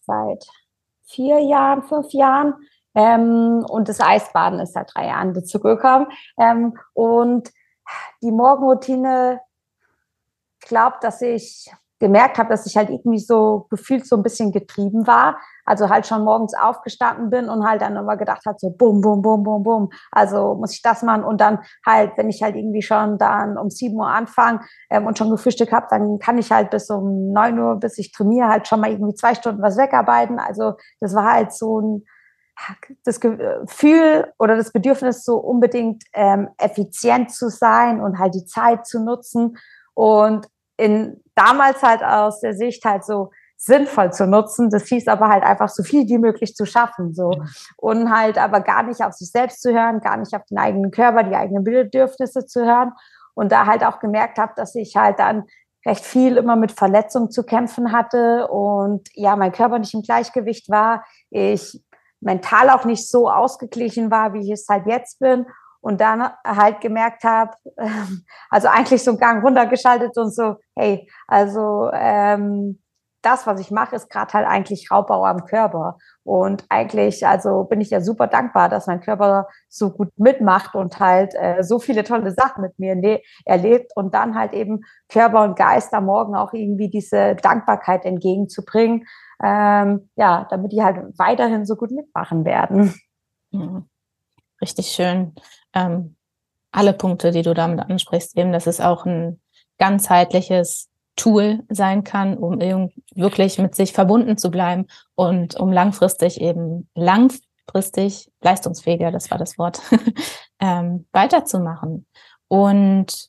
seit 0.00 0.46
vier 1.04 1.40
Jahren, 1.40 1.82
fünf 1.82 2.12
Jahren. 2.12 2.54
Ähm, 2.94 3.64
und 3.68 3.88
das 3.88 4.00
Eisbaden 4.00 4.60
ist 4.60 4.74
seit 4.74 4.94
drei 4.94 5.06
Jahren 5.06 5.34
dazu 5.34 5.60
gekommen. 5.60 6.08
Ähm, 6.38 6.76
und 6.94 7.50
die 8.22 8.32
Morgenroutine, 8.32 9.40
ich 10.60 10.68
glaube, 10.68 10.96
dass 11.00 11.22
ich 11.22 11.70
gemerkt 12.00 12.38
habe, 12.38 12.48
dass 12.48 12.66
ich 12.66 12.76
halt 12.76 12.90
irgendwie 12.90 13.18
so 13.18 13.66
gefühlt 13.70 14.06
so 14.06 14.16
ein 14.16 14.22
bisschen 14.22 14.52
getrieben 14.52 15.06
war. 15.06 15.38
Also 15.64 15.88
halt 15.88 16.06
schon 16.06 16.24
morgens 16.24 16.54
aufgestanden 16.54 17.30
bin 17.30 17.48
und 17.48 17.66
halt 17.66 17.82
dann 17.82 17.96
immer 17.96 18.16
gedacht 18.16 18.46
hat, 18.46 18.60
so 18.60 18.70
bum, 18.70 19.00
bum, 19.00 19.20
bum, 19.20 19.42
bum, 19.42 19.62
bum. 19.62 19.90
Also 20.10 20.54
muss 20.54 20.72
ich 20.72 20.82
das 20.82 21.02
machen 21.02 21.24
und 21.24 21.40
dann 21.40 21.58
halt, 21.84 22.12
wenn 22.16 22.30
ich 22.30 22.42
halt 22.42 22.56
irgendwie 22.56 22.82
schon 22.82 23.18
dann 23.18 23.58
um 23.58 23.68
sieben 23.68 23.96
Uhr 23.96 24.08
anfange 24.08 24.60
ähm, 24.90 25.06
und 25.06 25.18
schon 25.18 25.30
gefrühstückt 25.30 25.72
habe, 25.72 25.86
dann 25.90 26.18
kann 26.18 26.38
ich 26.38 26.50
halt 26.50 26.70
bis 26.70 26.88
um 26.90 27.32
neun 27.32 27.58
Uhr, 27.58 27.76
bis 27.76 27.98
ich 27.98 28.12
trainiere, 28.12 28.48
halt 28.48 28.68
schon 28.68 28.80
mal 28.80 28.90
irgendwie 28.90 29.14
zwei 29.14 29.34
Stunden 29.34 29.62
was 29.62 29.76
wegarbeiten. 29.76 30.38
Also 30.38 30.74
das 31.00 31.14
war 31.14 31.32
halt 31.32 31.52
so 31.52 31.80
ein 31.80 32.04
das 33.04 33.20
Gefühl 33.20 34.32
oder 34.38 34.56
das 34.56 34.72
Bedürfnis, 34.72 35.24
so 35.24 35.36
unbedingt 35.36 36.02
ähm, 36.12 36.48
effizient 36.58 37.30
zu 37.30 37.50
sein 37.50 38.00
und 38.00 38.18
halt 38.18 38.34
die 38.34 38.44
Zeit 38.44 38.84
zu 38.86 39.02
nutzen. 39.02 39.56
Und 39.94 40.48
in 40.76 41.20
damals 41.38 41.82
halt 41.82 42.02
aus 42.02 42.40
der 42.40 42.54
Sicht 42.54 42.84
halt 42.84 43.04
so 43.04 43.30
sinnvoll 43.56 44.12
zu 44.12 44.26
nutzen. 44.26 44.70
Das 44.70 44.86
hieß 44.86 45.08
aber 45.08 45.28
halt 45.28 45.44
einfach 45.44 45.68
so 45.68 45.82
viel 45.82 46.06
wie 46.08 46.18
möglich 46.18 46.54
zu 46.54 46.64
schaffen, 46.64 47.14
so. 47.14 47.30
Und 47.76 48.10
halt 48.10 48.38
aber 48.38 48.60
gar 48.60 48.82
nicht 48.84 49.02
auf 49.02 49.12
sich 49.12 49.30
selbst 49.30 49.62
zu 49.62 49.72
hören, 49.72 50.00
gar 50.00 50.16
nicht 50.16 50.34
auf 50.34 50.44
den 50.46 50.58
eigenen 50.58 50.90
Körper, 50.90 51.24
die 51.24 51.34
eigenen 51.34 51.64
Bedürfnisse 51.64 52.46
zu 52.46 52.64
hören. 52.64 52.92
Und 53.34 53.52
da 53.52 53.66
halt 53.66 53.84
auch 53.84 54.00
gemerkt 54.00 54.38
habe, 54.38 54.52
dass 54.56 54.74
ich 54.74 54.96
halt 54.96 55.18
dann 55.18 55.44
recht 55.86 56.04
viel 56.04 56.36
immer 56.36 56.56
mit 56.56 56.72
Verletzungen 56.72 57.30
zu 57.30 57.44
kämpfen 57.44 57.92
hatte 57.92 58.48
und 58.48 59.08
ja, 59.14 59.36
mein 59.36 59.52
Körper 59.52 59.78
nicht 59.78 59.94
im 59.94 60.02
Gleichgewicht 60.02 60.68
war. 60.68 61.04
Ich 61.30 61.80
mental 62.20 62.68
auch 62.70 62.84
nicht 62.84 63.08
so 63.08 63.30
ausgeglichen 63.30 64.10
war, 64.10 64.34
wie 64.34 64.40
ich 64.40 64.50
es 64.50 64.66
halt 64.68 64.86
jetzt 64.86 65.20
bin 65.20 65.46
und 65.88 66.02
dann 66.02 66.28
halt 66.46 66.82
gemerkt 66.82 67.24
habe, 67.24 67.52
also 68.50 68.68
eigentlich 68.68 69.02
so 69.02 69.12
einen 69.12 69.20
Gang 69.20 69.42
runtergeschaltet 69.42 70.18
und 70.18 70.34
so, 70.34 70.56
hey, 70.76 71.10
also 71.26 71.90
ähm, 71.94 72.78
das, 73.22 73.46
was 73.46 73.58
ich 73.58 73.70
mache, 73.70 73.96
ist 73.96 74.10
gerade 74.10 74.34
halt 74.34 74.46
eigentlich 74.46 74.90
Raubbau 74.90 75.24
am 75.24 75.46
Körper. 75.46 75.96
Und 76.24 76.66
eigentlich, 76.68 77.26
also 77.26 77.64
bin 77.64 77.80
ich 77.80 77.88
ja 77.88 78.02
super 78.02 78.26
dankbar, 78.26 78.68
dass 78.68 78.86
mein 78.86 79.00
Körper 79.00 79.48
so 79.70 79.90
gut 79.90 80.10
mitmacht 80.18 80.74
und 80.74 81.00
halt 81.00 81.34
äh, 81.34 81.62
so 81.62 81.78
viele 81.78 82.04
tolle 82.04 82.32
Sachen 82.32 82.60
mit 82.60 82.78
mir 82.78 83.20
erlebt 83.46 83.92
und 83.96 84.12
dann 84.12 84.34
halt 84.34 84.52
eben 84.52 84.82
Körper 85.08 85.42
und 85.42 85.56
Geist 85.56 85.94
am 85.94 86.04
Morgen 86.04 86.36
auch 86.36 86.52
irgendwie 86.52 86.90
diese 86.90 87.34
Dankbarkeit 87.36 88.04
entgegenzubringen, 88.04 89.06
ähm, 89.42 90.10
ja, 90.16 90.46
damit 90.50 90.70
die 90.72 90.82
halt 90.82 90.98
weiterhin 91.18 91.64
so 91.64 91.76
gut 91.76 91.92
mitmachen 91.92 92.44
werden. 92.44 92.94
Mhm. 93.52 93.88
Richtig 94.60 94.88
schön. 94.88 95.34
Ähm, 95.74 96.16
alle 96.72 96.92
Punkte, 96.92 97.30
die 97.30 97.42
du 97.42 97.54
damit 97.54 97.80
ansprichst, 97.80 98.36
eben, 98.36 98.52
das 98.52 98.66
ist 98.66 98.80
auch 98.80 99.06
ein 99.06 99.40
ganzheitliches 99.78 100.88
Tool 101.16 101.64
sein 101.68 102.04
kann, 102.04 102.36
um 102.38 102.60
wirklich 103.14 103.58
mit 103.58 103.74
sich 103.74 103.92
verbunden 103.92 104.38
zu 104.38 104.50
bleiben 104.50 104.86
und 105.14 105.56
um 105.56 105.72
langfristig 105.72 106.40
eben 106.40 106.88
langfristig 106.94 108.30
leistungsfähiger, 108.40 109.10
das 109.10 109.30
war 109.30 109.38
das 109.38 109.58
Wort, 109.58 109.80
ähm, 110.60 111.06
weiterzumachen. 111.12 112.06
Und 112.46 113.28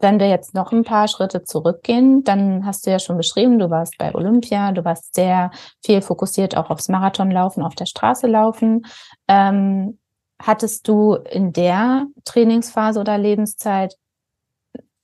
wenn 0.00 0.20
wir 0.20 0.28
jetzt 0.28 0.54
noch 0.54 0.72
ein 0.72 0.84
paar 0.84 1.08
Schritte 1.08 1.42
zurückgehen, 1.42 2.24
dann 2.24 2.64
hast 2.66 2.86
du 2.86 2.90
ja 2.90 2.98
schon 2.98 3.16
beschrieben, 3.16 3.58
du 3.58 3.70
warst 3.70 3.96
bei 3.98 4.14
Olympia, 4.14 4.72
du 4.72 4.84
warst 4.84 5.14
sehr 5.14 5.50
viel 5.84 6.02
fokussiert 6.02 6.56
auch 6.56 6.70
aufs 6.70 6.88
Marathonlaufen, 6.88 7.62
auf 7.62 7.74
der 7.74 7.86
Straße 7.86 8.26
laufen. 8.26 8.86
Ähm, 9.28 9.98
hattest 10.40 10.88
du 10.88 11.14
in 11.14 11.52
der 11.52 12.06
Trainingsphase 12.24 13.00
oder 13.00 13.16
Lebenszeit 13.16 13.96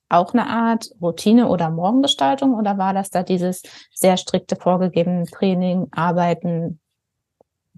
auch 0.08 0.34
eine 0.34 0.46
Art 0.46 0.90
Routine 1.00 1.48
oder 1.48 1.70
Morgengestaltung 1.70 2.54
oder 2.54 2.76
war 2.76 2.92
das 2.92 3.10
da 3.10 3.22
dieses 3.22 3.62
sehr 3.94 4.18
strikte 4.18 4.56
vorgegebene 4.56 5.24
Training, 5.24 5.88
Arbeiten? 5.90 6.80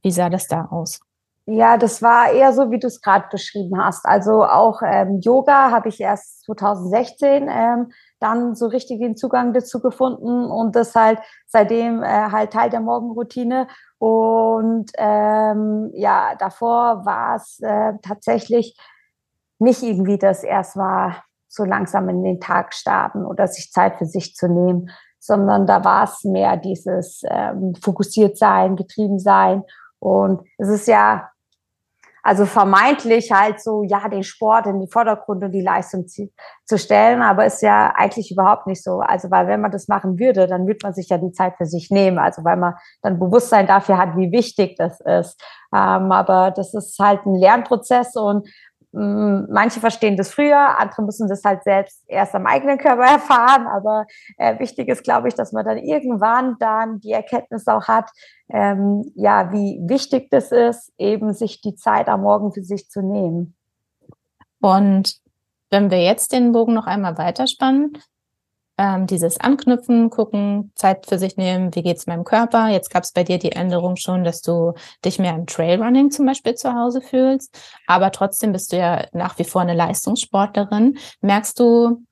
Wie 0.03 0.11
sah 0.11 0.29
das 0.29 0.49
da 0.49 0.67
aus? 0.67 1.01
Ja, 1.47 1.77
das 1.77 2.01
war 2.01 2.31
eher 2.33 2.55
so, 2.55 2.71
wie 2.71 2.79
du 2.79 2.87
es 2.87 3.03
gerade 3.03 3.27
beschrieben 3.31 3.79
hast. 3.79 4.07
Also 4.07 4.45
auch 4.45 4.81
ähm, 4.83 5.21
Yoga 5.21 5.71
habe 5.71 5.91
ich 5.91 6.01
erst 6.01 6.43
2016 6.45 7.49
ähm, 7.51 7.93
dann 8.19 8.55
so 8.55 8.67
richtig 8.67 9.01
den 9.01 9.15
Zugang 9.15 9.53
dazu 9.53 9.81
gefunden 9.81 10.47
und 10.47 10.75
das 10.75 10.95
halt 10.95 11.19
seitdem 11.47 12.03
äh, 12.03 12.07
halt 12.07 12.55
Teil 12.55 12.71
der 12.71 12.81
Morgenroutine. 12.81 13.69
Und 13.99 14.91
ähm, 14.97 15.91
ja, 15.93 16.35
davor 16.39 17.05
war 17.05 17.37
es 17.37 17.61
äh, 17.61 17.93
tatsächlich 18.01 18.79
nicht 19.59 19.83
irgendwie 19.83 20.17
das 20.17 20.45
erst 20.45 20.77
war, 20.77 21.25
so 21.49 21.65
langsam 21.65 22.09
in 22.09 22.25
den 22.25 22.41
Tag 22.41 22.73
starten 22.73 23.27
oder 23.27 23.49
sich 23.49 23.71
Zeit 23.71 23.99
für 23.99 24.07
sich 24.07 24.35
zu 24.35 24.49
nehmen, 24.49 24.91
sondern 25.21 25.67
da 25.67 25.85
war 25.85 26.05
es 26.05 26.25
mehr 26.25 26.57
dieses 26.57 27.23
ähm, 27.29 27.75
fokussiert 27.83 28.39
sein, 28.39 28.77
getrieben 28.77 29.19
sein. 29.19 29.63
Und 29.99 30.47
es 30.59 30.69
ist 30.69 30.89
ja 30.89 31.31
also 32.27 32.47
vermeintlich 32.47 33.31
halt 33.31 33.61
so, 33.61 33.83
ja, 33.83 34.09
den 34.09 34.23
Sport 34.23 34.65
in 34.65 34.81
den 34.81 34.89
Vordergrund 34.89 35.45
und 35.45 35.53
die 35.53 35.61
Leistung 35.61 36.07
zu, 36.09 36.79
stellen, 36.79 37.21
aber 37.21 37.45
ist 37.45 37.61
ja 37.61 37.93
eigentlich 37.95 38.33
überhaupt 38.33 38.67
nicht 38.67 38.83
so. 38.83 39.01
Also, 39.01 39.31
weil 39.31 39.47
wenn 39.47 39.61
man 39.61 39.71
das 39.71 39.89
machen 39.89 40.19
würde, 40.19 40.47
dann 40.47 40.67
würde 40.67 40.79
man 40.83 40.95
sich 40.95 41.11
ja 41.11 41.19
die 41.19 41.33
Zeit 41.33 41.57
für 41.59 41.67
sich 41.67 41.91
nehmen. 41.91 42.19
Also, 42.19 42.43
weil 42.43 42.57
man 42.57 42.75
dann 43.03 43.19
Bewusstsein 43.19 43.67
dafür 43.67 43.99
hat, 43.99 44.17
wie 44.17 44.33
wichtig 44.33 44.77
das 44.79 45.01
ist. 45.03 45.39
Ähm, 45.75 46.11
aber 46.11 46.51
das 46.51 46.73
ist 46.73 46.99
halt 46.99 47.27
ein 47.27 47.35
Lernprozess 47.35 48.17
und 48.17 48.49
manche 48.95 49.81
verstehen 49.81 50.17
das 50.17 50.31
früher, 50.31 50.79
andere 50.79 51.03
müssen 51.03 51.29
das 51.29 51.43
halt 51.43 51.65
selbst 51.65 52.05
erst 52.07 52.35
am 52.35 52.47
eigenen 52.47 52.79
Körper 52.79 53.03
erfahren. 53.13 53.67
Aber 53.67 54.07
äh, 54.39 54.59
wichtig 54.59 54.89
ist, 54.89 55.03
glaube 55.03 55.29
ich, 55.29 55.35
dass 55.35 55.53
man 55.53 55.65
dann 55.65 55.79
irgendwann 55.79 56.57
dann 56.61 57.01
die 57.01 57.13
Erkenntnis 57.13 57.67
auch 57.67 57.89
hat, 57.89 58.11
ähm, 58.49 59.11
ja, 59.15 59.53
wie 59.53 59.81
wichtig 59.83 60.31
das 60.31 60.53
ist, 60.53 60.93
eben 60.99 61.33
sich 61.33 61.61
die 61.61 61.75
Zeit 61.75 62.09
am 62.09 62.23
Morgen 62.23 62.53
für 62.53 62.63
sich 62.63 62.89
zu 62.89 63.03
nehmen. 63.03 63.57
Und 64.61 65.17
wenn 65.71 65.91
wir 65.91 66.03
jetzt 66.03 66.33
den 66.33 66.53
Bogen 66.53 66.75
noch 66.75 66.87
einmal 66.87 67.19
weiterspannen, 67.19 67.99
ähm, 68.77 69.07
dieses 69.07 69.39
Anknüpfen, 69.39 70.11
gucken, 70.11 70.73
Zeit 70.75 71.07
für 71.07 71.19
sich 71.19 71.37
nehmen, 71.37 71.75
wie 71.75 71.83
geht's 71.83 72.07
meinem 72.07 72.25
Körper. 72.25 72.69
Jetzt 72.69 72.91
gab 72.91 73.05
es 73.05 73.13
bei 73.13 73.23
dir 73.23 73.39
die 73.39 73.53
Änderung 73.53 73.97
schon, 73.97 74.25
dass 74.25 74.41
du 74.43 74.75
dich 75.05 75.19
mehr 75.19 75.35
im 75.35 75.47
Trailrunning 75.47 76.11
zum 76.11 76.27
Beispiel 76.27 76.55
zu 76.55 76.75
Hause 76.75 77.01
fühlst, 77.01 77.57
aber 77.87 78.11
trotzdem 78.11 78.53
bist 78.53 78.73
du 78.73 78.79
ja 78.79 79.07
nach 79.13 79.39
wie 79.39 79.45
vor 79.45 79.63
eine 79.63 79.75
Leistungssportlerin. 79.75 80.99
Merkst 81.21 81.59
du, 81.61 82.05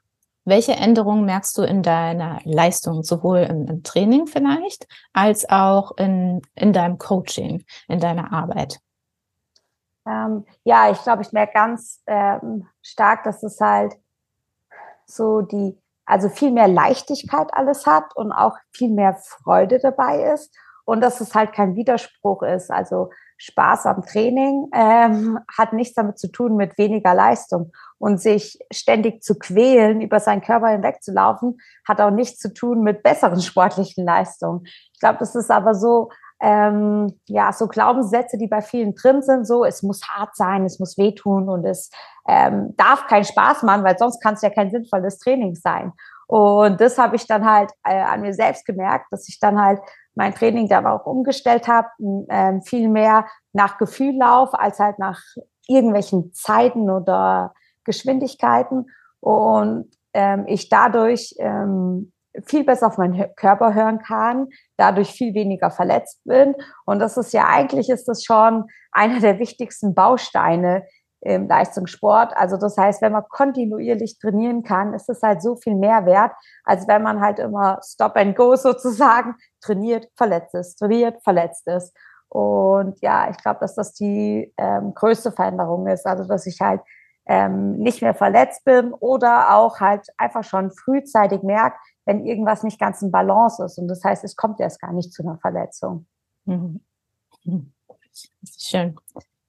welche 0.45 0.73
Änderungen 0.73 1.25
merkst 1.25 1.57
du 1.57 1.63
in 1.63 1.83
deiner 1.83 2.41
Leistung, 2.45 3.03
sowohl 3.03 3.39
im, 3.39 3.67
im 3.69 3.83
Training 3.83 4.27
vielleicht, 4.27 4.87
als 5.13 5.49
auch 5.49 5.97
in, 5.97 6.43
in 6.55 6.73
deinem 6.73 6.99
Coaching, 6.99 7.65
in 7.89 8.01
deiner 8.01 8.33
Arbeit? 8.33 8.79
Ähm, 10.05 10.45
ja, 10.65 10.91
ich 10.91 11.01
glaube, 11.03 11.23
ich 11.23 11.33
merke 11.33 11.53
ganz 11.53 12.03
ähm, 12.07 12.67
stark, 12.83 13.23
dass 13.23 13.43
es 13.45 13.61
halt 13.61 13.95
so 15.07 15.43
die 15.43 15.79
also 16.13 16.29
viel 16.29 16.53
mehr 16.53 16.69
Leichtigkeit 16.69 17.49
alles 17.55 17.87
hat 17.87 18.15
und 18.15 18.33
auch 18.33 18.57
viel 18.71 18.91
mehr 18.91 19.15
Freude 19.15 19.79
dabei 19.79 20.33
ist 20.35 20.55
und 20.85 21.01
dass 21.01 21.21
es 21.23 21.35
halt 21.35 21.53
kein 21.55 21.75
Widerspruch 21.75 22.43
ist. 22.43 22.71
Also 22.71 23.09
Spaß 23.39 23.87
am 23.87 24.03
Training 24.03 24.69
ähm, 24.75 25.39
hat 25.57 25.73
nichts 25.73 25.95
damit 25.95 26.19
zu 26.19 26.31
tun 26.31 26.57
mit 26.57 26.77
weniger 26.77 27.15
Leistung 27.15 27.73
und 27.99 28.21
sich 28.21 28.59
ständig 28.71 29.23
zu 29.23 29.39
quälen, 29.39 30.01
über 30.03 30.21
seinen 30.21 30.43
Körper 30.43 30.69
hinwegzulaufen, 30.69 31.59
hat 31.89 32.01
auch 32.01 32.11
nichts 32.11 32.39
zu 32.39 32.53
tun 32.53 32.83
mit 32.83 33.03
besseren 33.03 33.41
sportlichen 33.43 34.05
Leistungen. 34.05 34.65
Ich 34.65 35.01
glaube, 35.01 35.19
das 35.19 35.35
ist 35.35 35.51
aber 35.51 35.75
so 35.75 36.11
ähm, 36.43 37.21
ja, 37.29 37.53
so 37.53 37.69
Glaubenssätze, 37.69 38.37
die 38.37 38.49
bei 38.49 38.61
vielen 38.63 38.97
drin 38.97 39.23
sind, 39.23 39.47
so, 39.47 39.65
es 39.65 39.83
muss 39.85 40.03
hart 40.09 40.35
sein, 40.35 40.65
es 40.65 40.81
muss 40.81 40.99
wehtun 40.99 41.49
und 41.49 41.65
es 41.65 41.89
ähm, 42.29 42.75
darf 42.77 43.07
keinen 43.07 43.25
Spaß 43.25 43.63
machen, 43.63 43.85
weil 43.85 43.97
sonst 43.97 44.21
kann 44.21 44.35
es 44.35 44.43
ja 44.43 44.51
kein 44.51 44.71
sinnvolles 44.71 45.19
Training 45.19 45.55
sein. 45.55 45.93
Und 46.27 46.81
das 46.81 46.99
habe 46.99 47.15
ich 47.15 47.29
dann 47.29 47.49
halt 47.49 47.71
äh, 47.85 48.01
an 48.01 48.23
mir 48.23 48.35
selbst 48.35 48.67
gemerkt, 48.67 49.07
dass 49.13 49.29
ich 49.29 49.39
dann 49.39 49.63
halt 49.63 49.81
mein 50.15 50.35
Training 50.35 50.69
da 50.69 50.85
auch 50.93 51.07
umgestellt 51.07 51.69
habe, 51.69 51.89
ähm, 52.29 52.61
viel 52.63 52.89
mehr 52.89 53.27
nach 53.53 53.79
Gefühl 53.79 54.17
lauf, 54.19 54.51
als 54.53 54.81
halt 54.81 54.99
nach 54.99 55.21
irgendwelchen 55.69 56.33
Zeiten 56.33 56.91
oder 56.91 57.55
Geschwindigkeiten. 57.85 58.91
Und 59.21 59.91
ähm, 60.13 60.45
ich 60.49 60.69
dadurch 60.69 61.35
ähm, 61.39 62.13
viel 62.45 62.65
besser 62.65 62.87
auf 62.87 62.99
meinen 62.99 63.35
Körper 63.37 63.75
hören 63.75 63.99
kann, 63.99 64.49
dadurch 64.77 65.13
viel 65.13 65.35
weniger 65.35 65.71
verletzt 65.71 66.21
bin. 66.25 66.55
Und 66.87 66.99
das 66.99 67.17
ist 67.17 67.33
ja 67.33 67.47
eigentlich 67.49 67.91
ist 67.91 68.09
das 68.09 68.25
schon 68.25 68.65
einer 68.91 69.21
der 69.21 69.39
wichtigsten 69.39 69.95
Bausteine 69.95 70.87
im 71.21 71.49
Leistungssport. 71.49 72.37
Also 72.37 72.57
das 72.57 72.77
heißt, 72.77 73.01
wenn 73.01 73.13
man 73.13 73.25
kontinuierlich 73.29 74.19
trainieren 74.19 74.63
kann, 74.63 74.93
ist 74.93 75.09
es 75.09 75.23
halt 75.23 75.41
so 75.41 75.57
viel 75.57 75.77
mehr 75.77 76.05
wert, 76.05 76.33
als 76.65 76.89
wenn 76.89 77.03
man 77.03 77.21
halt 77.21 77.39
immer 77.39 77.81
Stop 77.83 78.17
and 78.17 78.37
Go 78.37 78.57
sozusagen 78.57 79.37
trainiert, 79.61 80.09
verletzt 80.17 80.55
ist, 80.55 80.77
trainiert, 80.77 81.23
verletzt 81.23 81.67
ist. 81.69 81.97
Und 82.29 83.01
ja, 83.03 83.31
ich 83.31 83.37
glaube, 83.37 83.61
dass 83.61 83.75
das 83.75 83.93
die 83.93 84.53
ähm, 84.57 84.95
größte 84.95 85.33
Veränderung 85.33 85.87
ist. 85.87 86.07
Also 86.07 86.25
dass 86.25 86.47
ich 86.47 86.61
halt 86.61 86.81
ähm, 87.27 87.79
nicht 87.79 88.03
mehr 88.03 88.15
verletzt 88.15 88.65
bin 88.65 88.93
oder 88.93 89.55
auch 89.57 89.81
halt 89.81 90.09
einfach 90.17 90.45
schon 90.45 90.71
frühzeitig 90.71 91.43
merke, 91.43 91.77
wenn 92.05 92.27
irgendwas 92.27 92.63
nicht 92.63 92.81
ganz 92.81 93.03
in 93.03 93.11
Balance 93.11 93.65
ist. 93.65 93.79
Und 93.79 93.89
das 93.89 94.03
heißt, 94.03 94.25
es 94.25 94.37
kommt 94.37 94.61
erst 94.61 94.81
gar 94.81 94.93
nicht 94.93 95.13
zu 95.13 95.23
einer 95.23 95.39
Verletzung. 95.39 96.07
Mhm. 96.45 96.81
Ist 98.43 98.69
schön. 98.69 98.97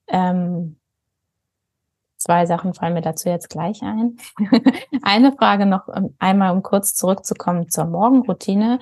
Ähm, 0.08 0.78
zwei 2.18 2.46
Sachen 2.46 2.74
fallen 2.74 2.94
mir 2.94 3.02
dazu 3.02 3.30
jetzt 3.30 3.50
gleich 3.50 3.82
ein. 3.82 4.18
Eine 5.02 5.34
Frage 5.34 5.66
noch 5.66 5.90
ähm, 5.94 6.16
einmal, 6.20 6.52
um 6.52 6.64
kurz 6.64 6.94
zurückzukommen 6.94 7.70
zur 7.70 7.86
Morgenroutine. 7.86 8.80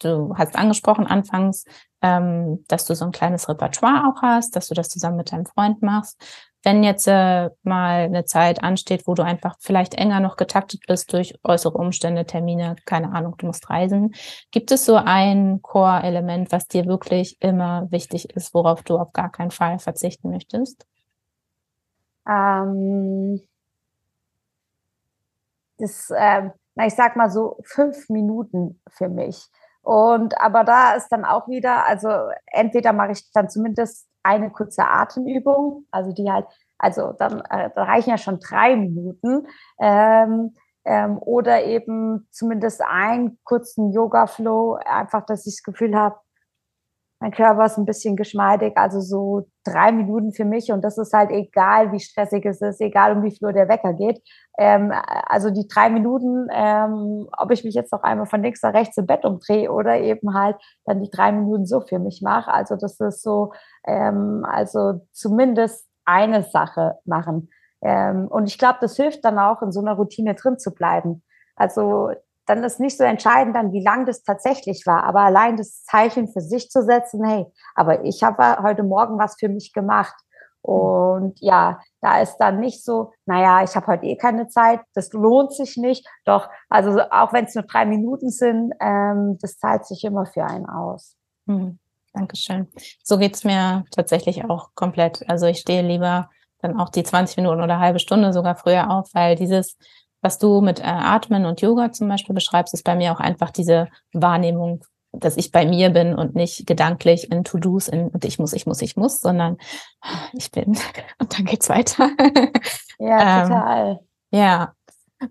Du 0.00 0.34
hast 0.36 0.56
angesprochen 0.56 1.06
anfangs, 1.06 1.64
ähm, 2.02 2.64
dass 2.68 2.84
du 2.86 2.94
so 2.94 3.04
ein 3.04 3.12
kleines 3.12 3.48
Repertoire 3.48 4.08
auch 4.08 4.22
hast, 4.22 4.56
dass 4.56 4.68
du 4.68 4.74
das 4.74 4.88
zusammen 4.88 5.16
mit 5.16 5.32
deinem 5.32 5.46
Freund 5.46 5.82
machst 5.82 6.20
wenn 6.62 6.82
jetzt 6.82 7.06
äh, 7.08 7.50
mal 7.62 8.04
eine 8.04 8.24
Zeit 8.24 8.62
ansteht, 8.62 9.06
wo 9.06 9.14
du 9.14 9.24
einfach 9.24 9.56
vielleicht 9.60 9.94
enger 9.94 10.20
noch 10.20 10.36
getaktet 10.36 10.82
bist 10.86 11.12
durch 11.12 11.34
äußere 11.42 11.76
Umstände, 11.76 12.26
Termine, 12.26 12.76
keine 12.84 13.12
Ahnung, 13.12 13.36
du 13.38 13.46
musst 13.46 13.70
reisen, 13.70 14.14
gibt 14.50 14.70
es 14.70 14.84
so 14.84 14.96
ein 14.96 15.62
Core-Element, 15.62 16.52
was 16.52 16.68
dir 16.68 16.86
wirklich 16.86 17.40
immer 17.40 17.90
wichtig 17.90 18.30
ist, 18.36 18.52
worauf 18.52 18.82
du 18.82 18.98
auf 18.98 19.12
gar 19.12 19.30
keinen 19.30 19.50
Fall 19.50 19.78
verzichten 19.78 20.30
möchtest? 20.30 20.86
Ähm, 22.28 23.40
das, 25.78 26.10
äh, 26.10 26.50
na, 26.74 26.86
ich 26.86 26.94
sag 26.94 27.16
mal 27.16 27.30
so 27.30 27.58
fünf 27.64 28.10
Minuten 28.10 28.82
für 28.90 29.08
mich. 29.08 29.48
Und 29.82 30.38
aber 30.40 30.64
da 30.64 30.94
ist 30.94 31.08
dann 31.08 31.24
auch 31.24 31.48
wieder, 31.48 31.86
also 31.86 32.08
entweder 32.46 32.92
mache 32.92 33.12
ich 33.12 33.30
dann 33.32 33.48
zumindest 33.48 34.08
eine 34.22 34.50
kurze 34.50 34.84
Atemübung, 34.84 35.86
also 35.90 36.12
die 36.12 36.30
halt, 36.30 36.46
also 36.78 37.12
dann 37.12 37.40
äh, 37.40 37.70
reichen 37.74 38.10
ja 38.10 38.18
schon 38.18 38.40
drei 38.40 38.76
Minuten. 38.76 39.46
Ähm, 39.80 40.54
ähm, 40.84 41.18
oder 41.20 41.64
eben 41.64 42.26
zumindest 42.30 42.82
einen 42.82 43.38
kurzen 43.44 43.92
Yoga-Flow, 43.92 44.78
einfach, 44.84 45.26
dass 45.26 45.46
ich 45.46 45.56
das 45.56 45.62
Gefühl 45.62 45.94
habe, 45.94 46.16
mein 47.20 47.32
Körper 47.32 47.66
ist 47.66 47.76
ein 47.76 47.84
bisschen 47.84 48.16
geschmeidig, 48.16 48.76
also 48.76 49.00
so 49.00 49.46
drei 49.64 49.92
Minuten 49.92 50.32
für 50.32 50.46
mich 50.46 50.72
und 50.72 50.82
das 50.82 50.96
ist 50.96 51.12
halt 51.12 51.30
egal, 51.30 51.92
wie 51.92 52.00
stressig 52.00 52.46
es 52.46 52.62
ist, 52.62 52.80
egal 52.80 53.14
um 53.14 53.22
wie 53.22 53.30
viel 53.30 53.46
Uhr 53.46 53.52
der 53.52 53.68
Wecker 53.68 53.92
geht. 53.92 54.22
Ähm, 54.58 54.90
also 55.26 55.50
die 55.50 55.68
drei 55.68 55.90
Minuten, 55.90 56.48
ähm, 56.50 57.28
ob 57.36 57.50
ich 57.50 57.62
mich 57.62 57.74
jetzt 57.74 57.92
noch 57.92 58.02
einmal 58.02 58.24
von 58.24 58.42
links 58.42 58.62
nach 58.62 58.72
rechts 58.72 58.96
im 58.96 59.06
Bett 59.06 59.26
umdrehe 59.26 59.70
oder 59.70 59.98
eben 59.98 60.32
halt 60.32 60.56
dann 60.86 61.02
die 61.02 61.10
drei 61.10 61.30
Minuten 61.30 61.66
so 61.66 61.82
für 61.82 61.98
mich 61.98 62.22
mache. 62.22 62.50
Also 62.50 62.76
das 62.76 62.98
ist 62.98 63.22
so, 63.22 63.52
ähm, 63.86 64.46
also 64.48 65.06
zumindest 65.12 65.86
eine 66.06 66.42
Sache 66.42 66.98
machen. 67.04 67.50
Ähm, 67.82 68.28
und 68.28 68.46
ich 68.46 68.58
glaube, 68.58 68.78
das 68.80 68.96
hilft 68.96 69.26
dann 69.26 69.38
auch, 69.38 69.60
in 69.60 69.72
so 69.72 69.80
einer 69.80 69.92
Routine 69.94 70.34
drin 70.34 70.58
zu 70.58 70.72
bleiben. 70.72 71.22
Also 71.54 72.10
dann 72.50 72.64
ist 72.64 72.80
nicht 72.80 72.98
so 72.98 73.04
entscheidend 73.04 73.54
dann, 73.54 73.72
wie 73.72 73.82
lang 73.82 74.06
das 74.06 74.24
tatsächlich 74.24 74.84
war, 74.84 75.04
aber 75.04 75.20
allein 75.20 75.56
das 75.56 75.84
Zeichen 75.84 76.26
für 76.26 76.40
sich 76.40 76.68
zu 76.68 76.82
setzen, 76.82 77.24
hey, 77.24 77.46
aber 77.76 78.04
ich 78.04 78.24
habe 78.24 78.60
heute 78.62 78.82
Morgen 78.82 79.18
was 79.18 79.36
für 79.38 79.48
mich 79.48 79.72
gemacht. 79.72 80.14
Und 80.62 81.40
ja, 81.40 81.80
da 82.00 82.20
ist 82.20 82.36
dann 82.38 82.58
nicht 82.58 82.84
so, 82.84 83.12
naja, 83.24 83.62
ich 83.62 83.76
habe 83.76 83.86
heute 83.86 84.04
eh 84.04 84.16
keine 84.16 84.48
Zeit, 84.48 84.80
das 84.94 85.12
lohnt 85.12 85.54
sich 85.54 85.76
nicht. 85.76 86.06
Doch, 86.24 86.50
also 86.68 87.00
auch 87.10 87.32
wenn 87.32 87.44
es 87.44 87.54
nur 87.54 87.64
drei 87.64 87.86
Minuten 87.86 88.30
sind, 88.30 88.74
ähm, 88.80 89.38
das 89.40 89.56
zahlt 89.58 89.86
sich 89.86 90.02
immer 90.02 90.26
für 90.26 90.44
einen 90.44 90.66
aus. 90.66 91.16
Mhm. 91.46 91.78
Dankeschön. 92.12 92.66
So 93.04 93.16
geht 93.16 93.36
es 93.36 93.44
mir 93.44 93.84
tatsächlich 93.92 94.44
auch 94.44 94.74
komplett. 94.74 95.24
Also 95.30 95.46
ich 95.46 95.60
stehe 95.60 95.82
lieber 95.82 96.28
dann 96.58 96.78
auch 96.78 96.88
die 96.88 97.04
20 97.04 97.36
Minuten 97.36 97.62
oder 97.62 97.78
halbe 97.78 98.00
Stunde 98.00 98.32
sogar 98.32 98.56
früher 98.56 98.90
auf, 98.90 99.08
weil 99.14 99.36
dieses, 99.36 99.78
was 100.22 100.38
du 100.38 100.60
mit 100.60 100.80
äh, 100.80 100.84
Atmen 100.84 101.46
und 101.46 101.60
Yoga 101.60 101.92
zum 101.92 102.08
Beispiel 102.08 102.34
beschreibst, 102.34 102.74
ist 102.74 102.84
bei 102.84 102.94
mir 102.94 103.12
auch 103.12 103.20
einfach 103.20 103.50
diese 103.50 103.88
Wahrnehmung, 104.12 104.84
dass 105.12 105.36
ich 105.36 105.50
bei 105.50 105.66
mir 105.66 105.90
bin 105.90 106.14
und 106.14 106.34
nicht 106.34 106.66
gedanklich 106.66 107.30
in 107.32 107.44
To-Dos 107.44 107.88
und 107.88 108.24
ich 108.24 108.38
muss, 108.38 108.52
ich 108.52 108.66
muss, 108.66 108.82
ich 108.82 108.96
muss, 108.96 109.20
sondern 109.20 109.56
ich 110.32 110.50
bin 110.50 110.78
und 111.18 111.38
dann 111.38 111.44
geht's 111.46 111.68
weiter. 111.68 112.10
Ja, 112.98 113.42
ähm, 113.42 113.48
total. 113.48 114.00
Ja. 114.30 114.74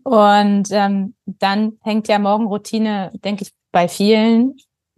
Und 0.03 0.67
ähm, 0.72 1.15
dann 1.25 1.79
hängt 1.81 2.08
ja 2.08 2.19
Morgenroutine, 2.19 3.12
denke 3.24 3.43
ich, 3.43 3.51
bei 3.72 3.88
vielen 3.88 4.55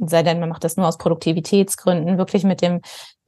sei 0.10 0.24
denn, 0.24 0.40
man 0.40 0.50
macht 0.50 0.64
das 0.64 0.78
nur 0.78 0.88
aus 0.88 0.98
Produktivitätsgründen, 0.98 2.18
wirklich 2.18 2.44
mit 2.44 2.62
dem 2.62 2.82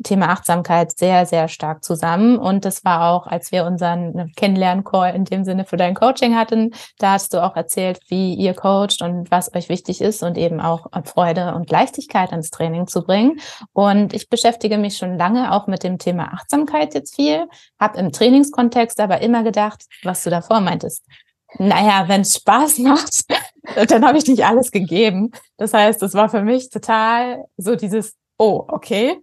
Thema 0.04 0.30
Achtsamkeit 0.30 0.98
sehr, 0.98 1.26
sehr 1.26 1.48
stark 1.48 1.84
zusammen. 1.84 2.38
Und 2.38 2.66
das 2.66 2.84
war 2.84 3.12
auch, 3.12 3.28
als 3.28 3.52
wir 3.52 3.66
unseren 3.66 4.32
Kennenlern-Call 4.36 5.16
in 5.16 5.26
dem 5.26 5.44
Sinne 5.44 5.66
für 5.66 5.78
dein 5.78 5.94
Coaching 5.94 6.36
hatten, 6.36 6.72
da 6.98 7.14
hast 7.14 7.34
du 7.34 7.44
auch 7.44 7.56
erzählt, 7.56 8.00
wie 8.10 8.34
ihr 8.34 8.54
coacht 8.54 9.02
und 9.02 9.32
was 9.32 9.54
euch 9.56 9.70
wichtig 9.70 10.02
ist 10.02 10.24
und 10.24 10.38
eben 10.38 10.60
auch 10.60 10.88
Freude 11.06 11.54
und 11.56 11.70
Leichtigkeit 11.70 12.32
ans 12.32 12.50
Training 12.50 12.88
zu 12.88 13.04
bringen. 13.04 13.40
Und 13.72 14.14
ich 14.14 14.30
beschäftige 14.30 14.78
mich 14.78 14.98
schon 14.98 15.18
lange 15.18 15.52
auch 15.52 15.68
mit 15.68 15.84
dem 15.84 15.98
Thema 15.98 16.34
Achtsamkeit 16.34 16.94
jetzt 16.94 17.16
viel, 17.16 17.48
habe 17.80 18.00
im 18.00 18.12
Trainingskontext 18.12 19.00
aber 19.00 19.22
immer 19.22 19.44
gedacht, 19.44 19.86
was 20.04 20.24
du 20.24 20.30
davor 20.30 20.60
meintest, 20.60 21.06
naja, 21.60 22.06
wenn 22.08 22.22
es 22.22 22.36
Spaß 22.36 22.80
macht, 22.80 23.26
dann 23.90 24.06
habe 24.06 24.18
ich 24.18 24.28
nicht 24.28 24.46
alles 24.46 24.72
gegeben. 24.72 25.32
Das 25.58 25.74
heißt, 25.74 26.02
es 26.04 26.14
war 26.14 26.30
für 26.30 26.42
mich 26.42 26.70
total 26.70 27.46
so 27.58 27.76
dieses, 27.76 28.16
oh, 28.38 28.66
okay, 28.68 29.20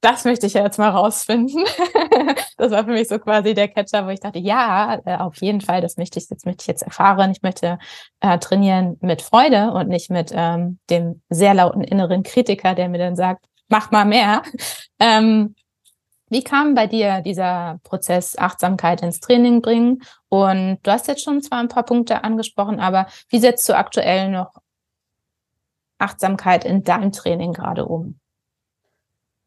das 0.00 0.24
möchte 0.24 0.46
ich 0.46 0.54
ja 0.54 0.62
jetzt 0.62 0.78
mal 0.78 0.90
rausfinden. 0.90 1.64
das 2.56 2.70
war 2.70 2.84
für 2.84 2.92
mich 2.92 3.08
so 3.08 3.18
quasi 3.18 3.54
der 3.54 3.68
Catcher, 3.68 4.06
wo 4.06 4.10
ich 4.10 4.20
dachte, 4.20 4.38
ja, 4.38 5.00
äh, 5.04 5.16
auf 5.16 5.40
jeden 5.40 5.60
Fall, 5.60 5.80
das 5.80 5.96
möchte 5.96 6.18
ich, 6.18 6.28
das 6.28 6.44
möchte 6.44 6.62
ich 6.62 6.66
jetzt 6.68 6.82
erfahren. 6.82 7.32
Ich 7.32 7.42
möchte 7.42 7.78
äh, 8.20 8.38
trainieren 8.38 8.96
mit 9.00 9.22
Freude 9.22 9.72
und 9.72 9.88
nicht 9.88 10.10
mit 10.10 10.30
ähm, 10.32 10.78
dem 10.88 11.22
sehr 11.30 11.54
lauten 11.54 11.82
inneren 11.82 12.22
Kritiker, 12.22 12.74
der 12.74 12.88
mir 12.88 12.98
dann 12.98 13.16
sagt, 13.16 13.44
mach 13.68 13.90
mal 13.90 14.04
mehr. 14.04 14.42
Ähm, 15.00 15.54
wie 16.30 16.44
kam 16.44 16.74
bei 16.74 16.86
dir 16.86 17.20
dieser 17.22 17.80
Prozess 17.84 18.36
Achtsamkeit 18.38 19.02
ins 19.02 19.20
Training 19.20 19.62
bringen? 19.62 20.02
Und 20.28 20.78
du 20.82 20.90
hast 20.90 21.08
jetzt 21.08 21.24
schon 21.24 21.42
zwar 21.42 21.58
ein 21.58 21.68
paar 21.68 21.84
Punkte 21.84 22.24
angesprochen, 22.24 22.80
aber 22.80 23.06
wie 23.28 23.38
setzt 23.38 23.68
du 23.68 23.76
aktuell 23.76 24.30
noch 24.30 24.58
Achtsamkeit 25.98 26.64
in 26.64 26.84
deinem 26.84 27.12
Training 27.12 27.52
gerade 27.52 27.86
um? 27.86 28.18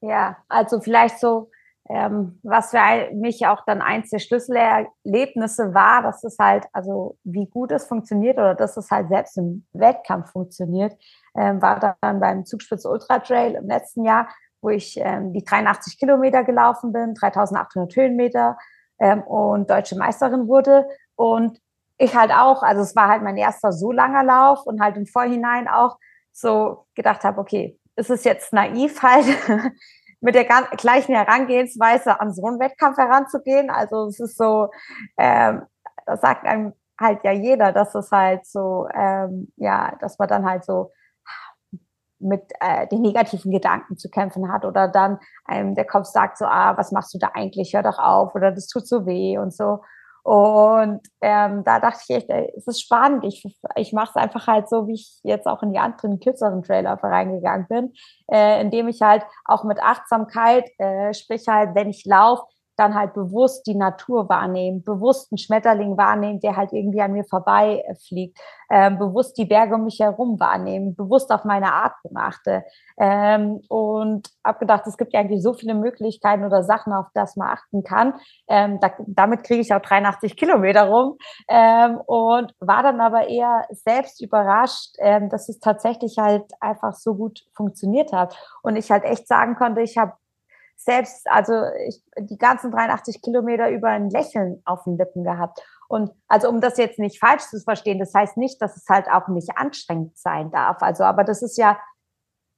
Ja, 0.02 0.38
also 0.50 0.82
vielleicht 0.82 1.20
so, 1.20 1.52
ähm, 1.88 2.40
was 2.44 2.72
für 2.72 3.14
mich 3.14 3.46
auch 3.46 3.64
dann 3.66 3.82
eins 3.82 4.10
der 4.10 4.20
Schlüsselerlebnisse 4.20 5.74
war, 5.74 6.02
dass 6.02 6.24
es 6.24 6.38
halt, 6.40 6.66
also 6.74 7.18
wie 7.24 7.46
gut 7.46 7.72
es 7.72 7.86
funktioniert 7.86 8.38
oder 8.38 8.56
dass 8.56 8.78
es 8.78 8.90
halt 8.90 9.10
selbst 9.10 9.38
im 9.38 9.66
Wettkampf 9.74 10.32
funktioniert, 10.32 10.98
ähm, 11.36 11.62
war 11.62 11.96
dann 12.02 12.20
beim 12.20 12.46
Zugspitz 12.46 12.86
Ultra 12.86 13.20
Trail 13.20 13.56
im 13.56 13.68
letzten 13.68 14.06
Jahr, 14.06 14.28
wo 14.62 14.70
ich 14.70 14.98
ähm, 14.98 15.34
die 15.34 15.44
83 15.44 15.98
Kilometer 15.98 16.44
gelaufen 16.44 16.94
bin, 16.94 17.14
3800 17.16 17.96
Höhenmeter 17.96 18.58
ähm, 19.00 19.24
und 19.24 19.70
deutsche 19.70 19.98
Meisterin 19.98 20.48
wurde. 20.48 20.88
Und 21.16 21.60
ich 21.98 22.16
halt 22.16 22.32
auch, 22.32 22.64
also 22.64 22.82
es 22.82 22.96
war 22.96 23.10
halt 23.10 23.24
mein 23.24 23.38
erster 23.38 23.72
so 23.72 23.92
langer 23.92 24.24
Lauf 24.24 24.66
und 24.66 24.82
halt 24.82 24.98
im 24.98 25.06
Vorhinein 25.06 25.68
auch 25.68 25.98
so 26.32 26.86
gedacht 26.96 27.24
habe, 27.24 27.40
okay, 27.40 27.78
ist 27.96 28.10
es 28.10 28.24
jetzt 28.24 28.54
naiv 28.54 29.02
halt 29.04 29.26
mit 30.22 30.36
der 30.36 30.46
gleichen 30.46 31.16
Herangehensweise 31.16 32.20
an 32.20 32.34
so 32.34 32.46
einen 32.46 32.60
Wettkampf 32.60 32.98
heranzugehen. 32.98 33.70
Also 33.70 34.06
es 34.06 34.20
ist 34.20 34.38
so, 34.38 34.70
ähm, 35.18 35.64
das 36.06 36.22
sagt 36.22 36.46
einem 36.46 36.74
halt 37.00 37.24
ja 37.24 37.32
jeder, 37.32 37.72
dass 37.72 37.96
es 37.96 38.12
halt 38.12 38.46
so, 38.46 38.88
ähm, 38.94 39.52
ja, 39.58 39.96
dass 40.00 40.20
man 40.20 40.28
dann 40.28 40.46
halt 40.46 40.64
so 40.64 40.92
mit 42.22 42.44
äh, 42.60 42.88
den 42.88 43.02
negativen 43.02 43.52
Gedanken 43.52 43.98
zu 43.98 44.10
kämpfen 44.10 44.52
hat 44.52 44.66
oder 44.66 44.88
dann 44.88 45.20
einem 45.46 45.76
der 45.76 45.86
Kopf 45.86 46.06
sagt 46.06 46.38
so, 46.38 46.46
ah, 46.46 46.78
was 46.78 46.92
machst 46.92 47.14
du 47.14 47.18
da 47.18 47.32
eigentlich? 47.34 47.74
Hör 47.74 47.84
doch 47.84 48.00
auf 48.00 48.36
oder 48.36 48.52
das 48.52 48.68
tut 48.68 48.88
so 48.88 49.06
weh 49.06 49.38
und 49.38 49.54
so. 49.54 49.80
Und 50.24 51.02
ähm, 51.22 51.64
da 51.64 51.80
dachte 51.80 52.02
ich 52.08 52.16
echt, 52.16 52.30
ey, 52.30 52.54
es 52.56 52.68
ist 52.68 52.82
spannend. 52.82 53.24
Ich, 53.24 53.44
ich 53.76 53.92
mache 53.92 54.12
es 54.12 54.16
einfach 54.16 54.46
halt 54.46 54.70
so, 54.70 54.88
wie 54.88 54.94
ich 54.94 55.20
jetzt 55.24 55.48
auch 55.48 55.64
in 55.64 55.74
die 55.74 55.80
anderen 55.80 56.20
kürzeren 56.20 56.62
Trailer 56.62 56.94
reingegangen 57.02 57.68
bin, 57.68 57.94
äh, 58.32 58.62
indem 58.62 58.88
ich 58.88 59.02
halt 59.02 59.24
auch 59.46 59.64
mit 59.64 59.82
Achtsamkeit, 59.82 60.70
äh, 60.78 61.14
sprich 61.14 61.48
halt, 61.48 61.74
wenn 61.74 61.90
ich 61.90 62.06
laufe, 62.06 62.44
dann 62.76 62.96
halt 62.96 63.14
bewusst 63.14 63.68
die 63.68 63.76
Natur 63.76 64.30
wahrnehmen, 64.30 64.84
bewusst 64.84 65.32
einen 65.32 65.38
Schmetterling 65.38 65.98
wahrnehmen, 65.98 66.40
der 66.40 66.56
halt 66.56 66.74
irgendwie 66.74 67.02
an 67.02 67.14
mir 67.14 67.24
vorbei 67.24 67.84
fliegt, 68.08 68.38
ähm, 68.70 68.98
bewusst 68.98 69.38
die 69.38 69.46
Berge 69.46 69.76
um 69.76 69.84
mich 69.84 70.00
herum 70.00 70.40
wahrnehmen, 70.40 70.96
bewusst 70.96 71.32
auf 71.32 71.44
meine 71.44 71.74
Atmung 71.74 72.18
achte. 72.18 72.64
Ähm, 72.98 73.62
und 73.68 74.30
habe 74.44 74.60
gedacht, 74.60 74.88
es 74.88 74.98
gibt 74.98 75.14
ja 75.14 75.20
eigentlich 75.20 75.44
so 75.44 75.54
viele 75.54 75.74
Möglichkeiten 75.74 76.46
oder 76.46 76.64
Sachen, 76.64 76.94
auf 76.94 77.08
das 77.14 77.36
man 77.36 77.50
achten 77.50 77.84
kann. 77.84 78.14
Ähm, 78.48 78.80
da, 78.80 78.92
damit 79.08 79.44
kriege 79.44 79.62
ich 79.62 79.74
auch 79.74 79.82
83 79.82 80.38
Kilometer 80.38 80.88
rum 80.88 81.18
ähm, 81.48 81.98
und 82.06 82.54
war 82.60 82.84
dann 82.84 83.02
aber 83.02 83.28
eher 83.28 83.66
selbst 83.72 84.22
überrascht, 84.22 84.96
ähm, 85.00 85.30
dass 85.30 85.50
es 85.50 85.60
tatsächlich 85.60 86.18
halt 86.18 86.46
einfach 86.60 86.94
so 86.94 87.16
gut 87.16 87.44
funktioniert 87.54 88.14
hat. 88.14 88.38
Und 88.64 88.76
ich 88.76 88.92
halt 88.92 89.04
echt 89.04 89.28
sagen 89.28 89.56
konnte, 89.56 89.82
ich 89.82 89.98
habe 89.98 90.14
selbst, 90.84 91.30
also 91.30 91.54
ich, 91.88 92.04
die 92.18 92.38
ganzen 92.38 92.72
83 92.72 93.22
Kilometer 93.22 93.70
über 93.70 93.90
ein 93.90 94.10
Lächeln 94.10 94.62
auf 94.66 94.84
den 94.84 94.98
Lippen 94.98 95.24
gehabt. 95.24 95.62
Und 95.88 96.12
also 96.28 96.50
um 96.50 96.62
das 96.62 96.78
jetzt 96.78 97.00
nicht 97.00 97.20
falsch 97.20 97.44
zu 97.44 97.60
verstehen, 97.60 98.00
das 98.00 98.14
heißt 98.14 98.38
nicht, 98.38 98.62
dass 98.62 98.78
es 98.78 98.86
halt 98.90 99.08
auch 99.12 99.28
nicht 99.28 99.58
anstrengend 99.58 100.18
sein 100.18 100.52
darf. 100.52 100.82
Also, 100.82 101.04
aber 101.04 101.24
das 101.24 101.42
ist 101.42 101.58
ja 101.58 101.78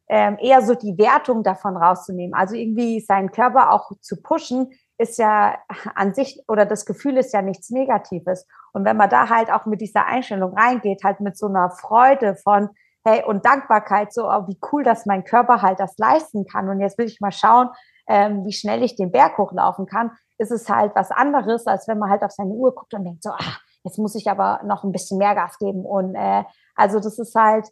ähm, 0.08 0.38
eher 0.40 0.62
so 0.62 0.76
die 0.76 0.98
Wertung 0.98 1.44
davon 1.44 1.76
rauszunehmen. 1.76 2.34
Also 2.34 2.56
irgendwie 2.56 3.00
seinen 3.00 3.32
Körper 3.32 3.72
auch 3.72 3.92
zu 4.02 4.22
pushen, 4.22 4.72
ist 4.98 5.18
ja 5.18 5.58
an 5.96 6.14
sich 6.14 6.44
oder 6.48 6.66
das 6.66 6.86
Gefühl 6.86 7.18
ist 7.18 7.34
ja 7.34 7.42
nichts 7.42 7.70
Negatives. 7.70 8.48
Und 8.74 8.86
wenn 8.86 8.98
man 8.98 9.10
da 9.10 9.30
halt 9.30 9.52
auch 9.52 9.66
mit 9.66 9.82
dieser 9.82 10.06
Einstellung 10.06 10.56
reingeht, 10.58 11.04
halt 11.04 11.20
mit 11.20 11.38
so 11.38 11.48
einer 11.48 11.72
Freude 11.72 12.36
von, 12.36 12.70
hey, 13.06 13.24
und 13.24 13.46
Dankbarkeit, 13.46 14.14
so, 14.14 14.30
oh, 14.30 14.48
wie 14.48 14.60
cool, 14.72 14.84
dass 14.84 15.06
mein 15.06 15.24
Körper 15.24 15.62
halt 15.62 15.80
das 15.80 15.98
leisten 15.98 16.46
kann. 16.46 16.70
Und 16.70 16.80
jetzt 16.80 16.98
will 16.98 17.08
ich 17.08 17.20
mal 17.20 17.32
schauen, 17.32 17.70
ähm, 18.08 18.46
wie 18.46 18.54
schnell 18.54 18.84
ich 18.84 18.96
den 18.96 19.12
Berg 19.12 19.38
hochlaufen 19.38 19.86
kann, 19.86 20.12
ist 20.38 20.52
es 20.52 20.70
halt 20.70 20.96
was 20.96 21.12
anderes, 21.12 21.68
als 21.68 21.88
wenn 21.88 22.00
man 22.00 22.10
halt 22.10 22.24
auf 22.24 22.32
seine 22.32 22.52
Uhr 22.52 22.74
guckt 22.74 22.94
und 22.94 23.04
denkt 23.04 23.24
so, 23.24 23.32
ah, 23.32 23.58
jetzt 23.84 23.98
muss 23.98 24.16
ich 24.16 24.30
aber 24.30 24.62
noch 24.64 24.84
ein 24.84 24.92
bisschen 24.92 25.18
mehr 25.18 25.36
Gas 25.36 25.58
geben. 25.58 25.86
Und 25.86 26.16
äh, 26.16 26.44
also 26.76 27.00
das 27.00 27.20
ist 27.20 27.36
halt 27.36 27.68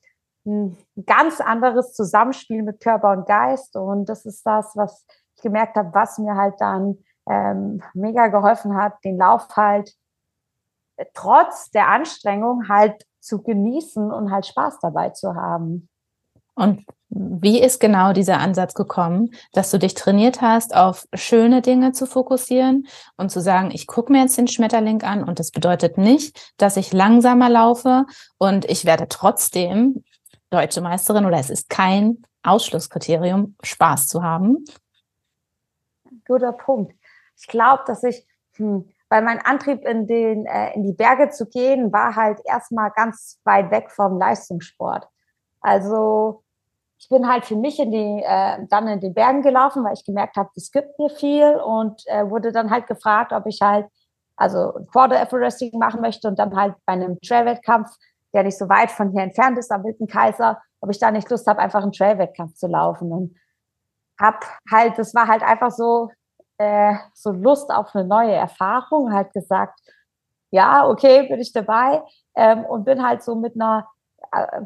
ein 0.45 0.77
ganz 1.05 1.39
anderes 1.39 1.93
Zusammenspiel 1.93 2.63
mit 2.63 2.79
Körper 2.79 3.11
und 3.11 3.27
Geist. 3.27 3.75
Und 3.75 4.09
das 4.09 4.25
ist 4.25 4.45
das, 4.45 4.75
was 4.75 5.05
ich 5.35 5.41
gemerkt 5.41 5.75
habe, 5.75 5.93
was 5.93 6.17
mir 6.17 6.35
halt 6.35 6.55
dann 6.59 6.97
ähm, 7.29 7.81
mega 7.93 8.27
geholfen 8.27 8.75
hat, 8.75 9.03
den 9.03 9.17
Lauf 9.17 9.47
halt 9.55 9.93
äh, 10.97 11.05
trotz 11.13 11.69
der 11.71 11.87
Anstrengung 11.89 12.67
halt 12.69 13.05
zu 13.19 13.43
genießen 13.43 14.11
und 14.11 14.31
halt 14.31 14.47
Spaß 14.47 14.79
dabei 14.79 15.11
zu 15.11 15.35
haben. 15.35 15.89
Und 16.55 16.85
wie 17.09 17.61
ist 17.61 17.79
genau 17.79 18.13
dieser 18.13 18.39
Ansatz 18.39 18.73
gekommen, 18.73 19.31
dass 19.51 19.71
du 19.71 19.77
dich 19.77 19.95
trainiert 19.95 20.41
hast, 20.41 20.75
auf 20.75 21.05
schöne 21.13 21.61
Dinge 21.61 21.91
zu 21.91 22.05
fokussieren 22.05 22.87
und 23.17 23.31
zu 23.31 23.41
sagen, 23.41 23.71
ich 23.71 23.85
gucke 23.85 24.11
mir 24.11 24.21
jetzt 24.21 24.37
den 24.37 24.47
Schmetterling 24.47 25.03
an 25.03 25.23
und 25.23 25.39
das 25.39 25.51
bedeutet 25.51 25.97
nicht, 25.97 26.53
dass 26.57 26.77
ich 26.77 26.93
langsamer 26.93 27.49
laufe 27.49 28.05
und 28.37 28.65
ich 28.65 28.85
werde 28.85 29.07
trotzdem 29.09 30.03
deutsche 30.51 30.81
Meisterin 30.81 31.25
oder 31.25 31.37
es 31.37 31.49
ist 31.49 31.69
kein 31.69 32.23
Ausschlusskriterium, 32.43 33.55
Spaß 33.61 34.07
zu 34.07 34.23
haben? 34.23 34.63
Guter 36.25 36.53
Punkt. 36.53 36.93
Ich 37.37 37.47
glaube, 37.47 37.83
dass 37.87 38.03
ich, 38.03 38.25
hm, 38.55 38.89
weil 39.09 39.21
mein 39.21 39.39
Antrieb 39.39 39.85
in, 39.85 40.07
den, 40.07 40.45
äh, 40.45 40.73
in 40.73 40.83
die 40.83 40.93
Berge 40.93 41.29
zu 41.29 41.45
gehen, 41.47 41.91
war 41.91 42.15
halt 42.15 42.39
erstmal 42.45 42.91
ganz 42.91 43.39
weit 43.43 43.71
weg 43.71 43.91
vom 43.91 44.17
Leistungssport. 44.17 45.07
Also 45.61 46.43
ich 46.97 47.09
bin 47.09 47.27
halt 47.27 47.45
für 47.45 47.55
mich 47.55 47.79
in 47.79 47.91
die, 47.91 48.23
äh, 48.23 48.65
dann 48.69 48.87
in 48.87 48.99
den 48.99 49.13
Bergen 49.13 49.41
gelaufen, 49.41 49.83
weil 49.83 49.93
ich 49.93 50.05
gemerkt 50.05 50.35
habe, 50.35 50.49
das 50.53 50.71
gibt 50.71 50.99
mir 50.99 51.09
viel 51.09 51.55
und 51.55 52.03
äh, 52.07 52.29
wurde 52.29 52.51
dann 52.51 52.69
halt 52.69 52.85
gefragt, 52.87 53.33
ob 53.33 53.47
ich 53.47 53.59
halt 53.61 53.87
also 54.35 54.73
Quarter 54.91 55.19
Everesting 55.21 55.77
machen 55.77 56.01
möchte 56.01 56.27
und 56.27 56.37
dann 56.39 56.55
halt 56.55 56.75
bei 56.85 56.93
einem 56.93 57.19
Trail-Wettkampf, 57.21 57.89
der 58.33 58.43
nicht 58.43 58.57
so 58.57 58.69
weit 58.69 58.91
von 58.91 59.11
hier 59.11 59.21
entfernt 59.21 59.57
ist, 59.57 59.71
am 59.71 59.83
Wilden 59.83 60.07
Kaiser, 60.07 60.61
ob 60.79 60.89
ich 60.89 60.99
da 60.99 61.11
nicht 61.11 61.29
Lust 61.29 61.47
habe, 61.47 61.59
einfach 61.59 61.83
einen 61.83 61.91
Trail-Wettkampf 61.91 62.55
zu 62.55 62.67
laufen. 62.67 63.11
Und 63.11 63.35
hab 64.19 64.43
halt, 64.71 64.97
das 64.97 65.13
war 65.13 65.27
halt 65.27 65.43
einfach 65.43 65.71
so, 65.71 66.09
äh, 66.57 66.95
so 67.13 67.31
Lust 67.31 67.71
auf 67.71 67.95
eine 67.95 68.05
neue 68.05 68.33
Erfahrung, 68.33 69.13
halt 69.13 69.33
gesagt, 69.33 69.79
ja, 70.51 70.87
okay, 70.87 71.27
bin 71.27 71.39
ich 71.39 71.53
dabei 71.53 72.03
ähm, 72.35 72.65
und 72.65 72.83
bin 72.83 73.05
halt 73.05 73.23
so 73.23 73.35
mit 73.35 73.55
einer 73.55 73.87
äh, 74.31 74.61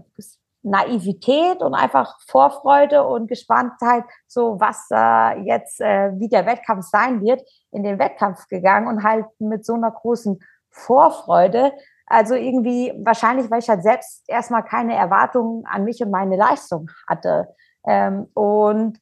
Naivität 0.66 1.62
und 1.62 1.76
einfach 1.76 2.20
Vorfreude 2.28 3.06
und 3.06 3.28
Gespanntheit, 3.28 4.04
so 4.28 4.60
was 4.60 4.88
äh, 4.92 5.42
jetzt, 5.42 5.80
äh, 5.80 6.12
wie 6.20 6.28
der 6.28 6.48
Wettkampf 6.48 6.86
sein 6.86 7.22
wird, 7.22 7.42
in 7.72 7.84
den 7.84 8.00
Wettkampf 8.00 8.48
gegangen 8.48 8.88
und 8.88 9.04
halt 9.04 9.26
mit 9.38 9.64
so 9.64 9.76
einer 9.76 9.92
großen 9.92 10.40
Vorfreude. 10.72 11.72
Also 12.08 12.34
irgendwie, 12.34 12.92
wahrscheinlich, 13.04 13.50
weil 13.52 13.60
ich 13.60 13.70
halt 13.70 13.84
selbst 13.84 14.24
erstmal 14.28 14.64
keine 14.64 14.96
Erwartungen 14.96 15.66
an 15.68 15.84
mich 15.84 16.02
und 16.02 16.10
meine 16.10 16.36
Leistung 16.36 16.90
hatte. 17.08 17.48
Ähm, 17.88 18.28
und 18.34 19.00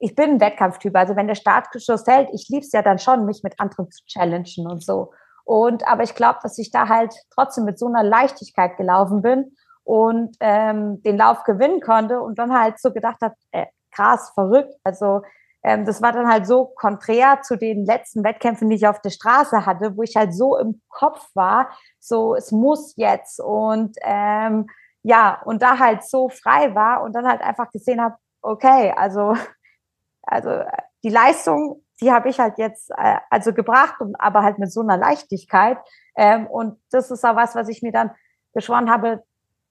ich 0.00 0.16
bin 0.16 0.30
ein 0.30 0.40
Wettkampftyp. 0.40 0.96
Also 0.96 1.14
wenn 1.14 1.28
der 1.28 1.36
Startschuss 1.36 2.04
hält, 2.06 2.30
ich 2.32 2.48
liebe 2.48 2.64
es 2.64 2.72
ja 2.72 2.82
dann 2.82 2.98
schon, 2.98 3.26
mich 3.26 3.44
mit 3.44 3.60
anderen 3.60 3.90
zu 3.90 4.04
challengen 4.06 4.66
und 4.66 4.84
so. 4.84 5.12
Und 5.44 5.86
aber 5.86 6.02
ich 6.02 6.16
glaube, 6.16 6.40
dass 6.42 6.58
ich 6.58 6.72
da 6.72 6.88
halt 6.88 7.14
trotzdem 7.30 7.64
mit 7.64 7.78
so 7.78 7.86
einer 7.86 8.02
Leichtigkeit 8.02 8.76
gelaufen 8.76 9.22
bin 9.22 9.56
und 9.90 10.36
ähm, 10.38 11.02
den 11.02 11.16
Lauf 11.16 11.42
gewinnen 11.42 11.80
konnte 11.80 12.20
und 12.20 12.38
dann 12.38 12.56
halt 12.56 12.78
so 12.78 12.92
gedacht 12.92 13.16
habe, 13.22 13.34
äh, 13.50 13.66
krass, 13.90 14.30
verrückt. 14.34 14.72
Also 14.84 15.22
ähm, 15.64 15.84
das 15.84 16.00
war 16.00 16.12
dann 16.12 16.28
halt 16.28 16.46
so 16.46 16.66
konträr 16.66 17.42
zu 17.42 17.56
den 17.56 17.84
letzten 17.84 18.22
Wettkämpfen, 18.22 18.70
die 18.70 18.76
ich 18.76 18.86
auf 18.86 19.00
der 19.00 19.10
Straße 19.10 19.66
hatte, 19.66 19.96
wo 19.96 20.04
ich 20.04 20.14
halt 20.14 20.32
so 20.32 20.56
im 20.56 20.80
Kopf 20.88 21.28
war, 21.34 21.70
so 21.98 22.36
es 22.36 22.52
muss 22.52 22.94
jetzt 22.94 23.40
und 23.40 23.96
ähm, 24.02 24.68
ja 25.02 25.42
und 25.44 25.60
da 25.60 25.80
halt 25.80 26.04
so 26.04 26.28
frei 26.28 26.72
war 26.76 27.02
und 27.02 27.12
dann 27.12 27.26
halt 27.26 27.42
einfach 27.42 27.72
gesehen 27.72 28.00
habe, 28.00 28.14
okay, 28.42 28.94
also 28.96 29.34
also 30.22 30.62
die 31.02 31.10
Leistung, 31.10 31.82
die 32.00 32.12
habe 32.12 32.28
ich 32.28 32.38
halt 32.38 32.58
jetzt 32.58 32.92
äh, 32.96 33.16
also 33.28 33.52
gebracht 33.52 33.96
aber 34.20 34.44
halt 34.44 34.60
mit 34.60 34.72
so 34.72 34.82
einer 34.82 34.96
Leichtigkeit 34.96 35.78
ähm, 36.14 36.46
und 36.46 36.78
das 36.92 37.10
ist 37.10 37.24
auch 37.24 37.34
was, 37.34 37.56
was 37.56 37.68
ich 37.68 37.82
mir 37.82 37.90
dann 37.90 38.12
geschworen 38.54 38.88
habe, 38.88 39.24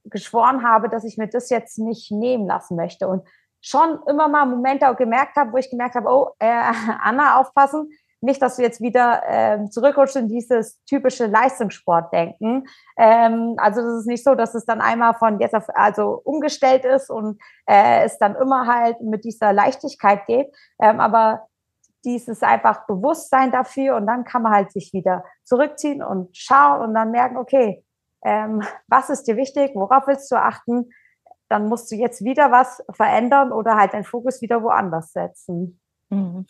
geschworen 0.05 0.63
habe, 0.63 0.89
dass 0.89 1.03
ich 1.03 1.17
mir 1.17 1.27
das 1.27 1.49
jetzt 1.49 1.79
nicht 1.79 2.11
nehmen 2.11 2.47
lassen 2.47 2.75
möchte. 2.75 3.07
Und 3.07 3.27
schon 3.61 3.99
immer 4.07 4.27
mal 4.27 4.45
Momente 4.45 4.89
auch 4.89 4.95
gemerkt 4.95 5.35
habe, 5.35 5.51
wo 5.51 5.57
ich 5.57 5.69
gemerkt 5.69 5.95
habe, 5.95 6.09
oh, 6.09 6.29
äh, 6.39 6.47
Anna, 7.01 7.39
aufpassen, 7.39 7.89
nicht, 8.21 8.41
dass 8.41 8.57
du 8.57 8.63
jetzt 8.63 8.81
wieder 8.81 9.23
ähm, 9.27 9.71
zurückrutschst 9.71 10.17
in 10.17 10.27
dieses 10.27 10.83
typische 10.83 11.27
Leistungssportdenken. 11.27 12.67
Ähm, 12.97 13.55
also 13.57 13.81
das 13.81 14.01
ist 14.01 14.07
nicht 14.07 14.25
so, 14.25 14.35
dass 14.35 14.55
es 14.55 14.65
dann 14.65 14.81
einmal 14.81 15.13
von 15.13 15.39
jetzt 15.39 15.55
auf 15.55 15.67
also 15.73 16.19
umgestellt 16.25 16.83
ist 16.83 17.09
und 17.09 17.39
äh, 17.65 18.03
es 18.03 18.17
dann 18.17 18.35
immer 18.35 18.67
halt 18.67 18.99
mit 19.01 19.23
dieser 19.23 19.53
Leichtigkeit 19.53 20.25
geht. 20.25 20.53
Ähm, 20.81 20.99
aber 20.99 21.47
dieses 22.03 22.43
einfach 22.43 22.85
Bewusstsein 22.87 23.51
dafür 23.51 23.95
und 23.95 24.05
dann 24.05 24.25
kann 24.25 24.41
man 24.41 24.53
halt 24.53 24.71
sich 24.71 24.91
wieder 24.93 25.23
zurückziehen 25.43 26.03
und 26.03 26.35
schauen 26.35 26.81
und 26.81 26.93
dann 26.93 27.11
merken, 27.11 27.37
okay, 27.37 27.83
ähm, 28.23 28.63
was 28.87 29.09
ist 29.09 29.23
dir 29.23 29.37
wichtig, 29.37 29.71
worauf 29.75 30.07
willst 30.07 30.31
du 30.31 30.35
achten, 30.35 30.89
dann 31.49 31.67
musst 31.67 31.91
du 31.91 31.95
jetzt 31.95 32.23
wieder 32.23 32.51
was 32.51 32.83
verändern 32.91 33.51
oder 33.51 33.75
halt 33.75 33.93
deinen 33.93 34.03
Fokus 34.03 34.41
wieder 34.41 34.61
woanders 34.61 35.11
setzen. 35.11 35.79
Mhm. 36.09 36.45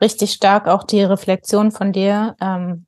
Richtig 0.00 0.32
stark 0.32 0.68
auch 0.68 0.84
die 0.84 1.02
Reflexion 1.02 1.72
von 1.72 1.92
dir, 1.92 2.36
ähm, 2.40 2.86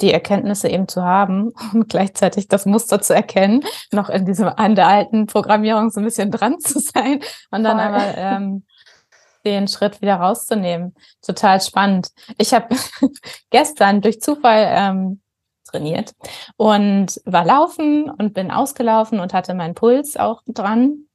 die 0.00 0.12
Erkenntnisse 0.12 0.68
eben 0.68 0.88
zu 0.88 1.02
haben 1.02 1.52
und 1.72 1.88
gleichzeitig 1.88 2.48
das 2.48 2.66
Muster 2.66 3.00
zu 3.00 3.14
erkennen, 3.14 3.64
noch 3.90 4.10
in 4.10 4.26
diesem 4.26 4.48
an 4.48 4.74
der 4.74 4.88
alten 4.88 5.26
Programmierung 5.26 5.90
so 5.90 6.00
ein 6.00 6.04
bisschen 6.04 6.30
dran 6.30 6.60
zu 6.60 6.78
sein 6.78 7.20
und 7.50 7.64
dann 7.64 7.80
einmal 7.80 8.14
ähm, 8.16 8.66
den 9.44 9.66
Schritt 9.66 10.00
wieder 10.02 10.16
rauszunehmen. 10.16 10.94
Total 11.20 11.60
spannend. 11.60 12.08
Ich 12.38 12.52
habe 12.52 12.74
gestern 13.50 14.00
durch 14.00 14.20
Zufall 14.20 14.66
ähm, 14.68 15.21
trainiert 15.72 16.12
und 16.56 17.20
war 17.24 17.44
laufen 17.44 18.10
und 18.10 18.34
bin 18.34 18.50
ausgelaufen 18.50 19.18
und 19.18 19.34
hatte 19.34 19.54
meinen 19.54 19.74
Puls 19.74 20.16
auch 20.16 20.42
dran. 20.46 21.06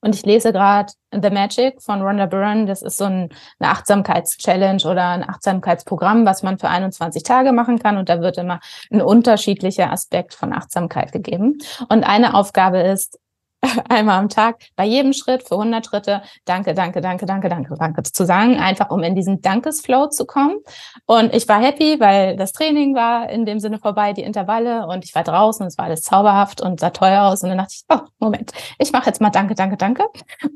Und 0.00 0.14
ich 0.14 0.24
lese 0.24 0.52
gerade 0.52 0.92
The 1.10 1.30
Magic 1.30 1.82
von 1.82 2.02
Rhonda 2.02 2.26
Byrne. 2.26 2.66
Das 2.66 2.82
ist 2.82 2.98
so 2.98 3.04
ein, 3.04 3.30
eine 3.58 3.70
Achtsamkeitschallenge 3.70 4.84
oder 4.84 5.08
ein 5.08 5.28
Achtsamkeitsprogramm, 5.28 6.24
was 6.24 6.44
man 6.44 6.58
für 6.58 6.68
21 6.68 7.24
Tage 7.24 7.52
machen 7.52 7.80
kann. 7.80 7.96
Und 7.96 8.08
da 8.08 8.20
wird 8.20 8.38
immer 8.38 8.60
ein 8.92 9.02
unterschiedlicher 9.02 9.90
Aspekt 9.90 10.34
von 10.34 10.52
Achtsamkeit 10.52 11.10
gegeben. 11.10 11.58
Und 11.88 12.04
eine 12.04 12.34
Aufgabe 12.34 12.78
ist, 12.78 13.18
einmal 13.88 14.18
am 14.18 14.28
Tag 14.28 14.60
bei 14.76 14.84
jedem 14.84 15.12
Schritt 15.12 15.46
für 15.46 15.56
100 15.56 15.84
Schritte 15.84 16.22
danke, 16.44 16.74
danke, 16.74 17.00
danke, 17.00 17.26
danke, 17.26 17.48
danke, 17.48 17.74
danke 17.76 18.02
zu 18.02 18.24
sagen, 18.24 18.56
einfach 18.58 18.90
um 18.90 19.02
in 19.02 19.14
diesen 19.14 19.42
Dankesflow 19.42 20.08
zu 20.08 20.26
kommen. 20.26 20.58
Und 21.06 21.34
ich 21.34 21.48
war 21.48 21.60
happy, 21.60 21.98
weil 21.98 22.36
das 22.36 22.52
Training 22.52 22.94
war 22.94 23.28
in 23.28 23.44
dem 23.46 23.58
Sinne 23.58 23.78
vorbei, 23.78 24.12
die 24.12 24.22
Intervalle 24.22 24.86
und 24.86 25.04
ich 25.04 25.14
war 25.14 25.24
draußen 25.24 25.66
es 25.66 25.76
war 25.76 25.86
alles 25.86 26.02
zauberhaft 26.02 26.60
und 26.60 26.80
sah 26.80 26.90
teuer 26.90 27.24
aus. 27.24 27.42
Und 27.42 27.50
dann 27.50 27.58
dachte 27.58 27.74
ich, 27.74 27.84
oh, 27.88 28.06
Moment, 28.18 28.52
ich 28.78 28.92
mache 28.92 29.06
jetzt 29.06 29.20
mal 29.20 29.30
danke, 29.30 29.54
danke, 29.54 29.76
danke 29.76 30.04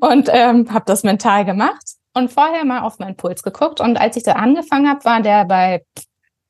und 0.00 0.28
ähm, 0.32 0.72
habe 0.72 0.84
das 0.86 1.02
mental 1.02 1.44
gemacht 1.44 1.82
und 2.14 2.30
vorher 2.30 2.64
mal 2.64 2.82
auf 2.82 2.98
meinen 2.98 3.16
Puls 3.16 3.42
geguckt. 3.42 3.80
Und 3.80 3.96
als 4.00 4.16
ich 4.16 4.22
da 4.22 4.32
angefangen 4.32 4.88
habe, 4.88 5.04
war 5.04 5.20
der 5.20 5.44
bei, 5.44 5.84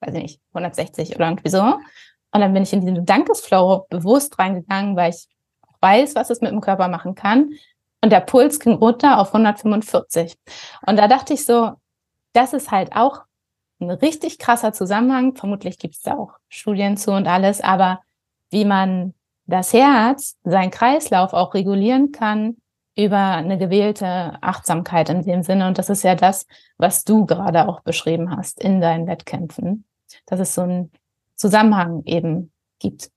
weiß 0.01 0.15
ich 0.15 0.23
nicht, 0.23 0.41
160 0.53 1.17
oder 1.17 1.29
irgendwie 1.29 1.51
so. 1.51 1.63
Und 1.63 2.41
dann 2.41 2.53
bin 2.53 2.63
ich 2.63 2.73
in 2.73 2.81
diesen 2.81 3.05
Dankesflow 3.05 3.87
bewusst 3.91 4.39
reingegangen, 4.39 4.97
weil 4.97 5.11
ich 5.11 5.29
weiß, 5.83 6.15
was 6.15 6.31
es 6.31 6.41
mit 6.41 6.53
dem 6.53 6.61
Körper 6.61 6.89
machen 6.89 7.15
kann. 7.15 7.51
Und 8.03 8.11
der 8.11 8.21
Puls 8.21 8.59
ging 8.59 8.75
runter 8.75 9.19
auf 9.19 9.35
145. 9.35 10.37
Und 10.87 10.97
da 10.97 11.09
dachte 11.09 11.35
ich 11.35 11.45
so, 11.45 11.73
das 12.33 12.53
ist 12.53 12.71
halt 12.71 12.95
auch 12.97 13.23
ein 13.81 13.91
richtig 13.91 14.39
krasser 14.39 14.73
Zusammenhang. 14.73 15.37
Vermutlich 15.37 15.79
gibt 15.79 15.95
es 15.95 16.03
da 16.03 16.17
auch 16.17 16.35
Studien 16.49 16.97
zu 16.97 17.13
und 17.13 17.27
alles, 17.27 17.61
aber 17.61 18.01
wie 18.51 18.65
man 18.65 19.15
das 19.47 19.73
Herz, 19.73 20.37
seinen 20.45 20.71
Kreislauf 20.71 21.33
auch 21.33 21.55
regulieren 21.55 22.13
kann 22.13 22.57
über 22.97 23.19
eine 23.19 23.59
gewählte 23.59 24.39
Achtsamkeit 24.41 25.09
in 25.09 25.23
dem 25.23 25.43
Sinne. 25.43 25.67
Und 25.67 25.79
das 25.79 25.89
ist 25.89 26.03
ja 26.03 26.15
das, 26.15 26.47
was 26.77 27.05
du 27.05 27.27
gerade 27.27 27.69
auch 27.69 27.81
beschrieben 27.81 28.37
hast 28.37 28.61
in 28.61 28.81
deinen 28.81 29.07
Wettkämpfen, 29.07 29.85
dass 30.27 30.41
es 30.41 30.55
so 30.55 30.63
einen 30.63 30.93
Zusammenhang 31.37 32.03
eben 32.05 32.53
gibt, 32.79 33.11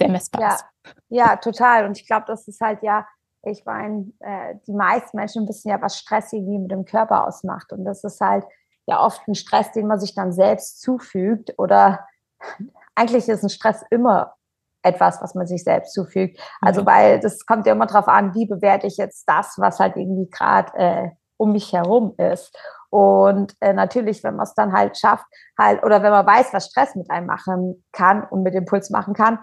der 0.00 0.10
messbar 0.10 0.42
ja. 0.42 0.54
ist. 0.54 0.64
Ja, 1.08 1.36
total. 1.36 1.86
Und 1.86 1.98
ich 1.98 2.06
glaube, 2.06 2.24
das 2.26 2.48
ist 2.48 2.60
halt 2.60 2.82
ja, 2.82 3.06
ich 3.42 3.64
meine, 3.64 4.12
äh, 4.20 4.54
die 4.66 4.72
meisten 4.72 5.16
Menschen 5.16 5.48
wissen 5.48 5.68
ja, 5.68 5.80
was 5.80 5.98
Stress 5.98 6.32
irgendwie 6.32 6.58
mit 6.58 6.70
dem 6.70 6.84
Körper 6.84 7.26
ausmacht. 7.26 7.72
Und 7.72 7.84
das 7.84 8.04
ist 8.04 8.20
halt 8.20 8.44
ja 8.86 9.02
oft 9.02 9.26
ein 9.28 9.34
Stress, 9.34 9.72
den 9.72 9.86
man 9.86 10.00
sich 10.00 10.14
dann 10.14 10.32
selbst 10.32 10.80
zufügt. 10.80 11.54
Oder 11.58 12.06
eigentlich 12.94 13.28
ist 13.28 13.42
ein 13.42 13.50
Stress 13.50 13.82
immer 13.90 14.34
etwas, 14.82 15.20
was 15.20 15.34
man 15.34 15.46
sich 15.46 15.62
selbst 15.62 15.92
zufügt. 15.92 16.40
Also, 16.60 16.86
weil 16.86 17.20
das 17.20 17.44
kommt 17.44 17.66
ja 17.66 17.72
immer 17.72 17.86
darauf 17.86 18.08
an, 18.08 18.34
wie 18.34 18.46
bewerte 18.46 18.86
ich 18.86 18.96
jetzt 18.96 19.24
das, 19.26 19.56
was 19.58 19.78
halt 19.78 19.96
irgendwie 19.96 20.28
gerade 20.30 20.72
äh, 20.74 21.10
um 21.36 21.52
mich 21.52 21.72
herum 21.72 22.14
ist. 22.16 22.56
Und 22.90 23.54
äh, 23.60 23.72
natürlich, 23.72 24.24
wenn 24.24 24.36
man 24.36 24.44
es 24.44 24.54
dann 24.54 24.72
halt 24.72 24.98
schafft, 24.98 25.24
halt, 25.58 25.82
oder 25.84 26.02
wenn 26.02 26.10
man 26.10 26.26
weiß, 26.26 26.52
was 26.52 26.66
Stress 26.66 26.94
mit 26.96 27.10
einem 27.10 27.26
machen 27.26 27.84
kann 27.92 28.24
und 28.24 28.42
mit 28.42 28.54
dem 28.54 28.64
Puls 28.64 28.90
machen 28.90 29.14
kann, 29.14 29.38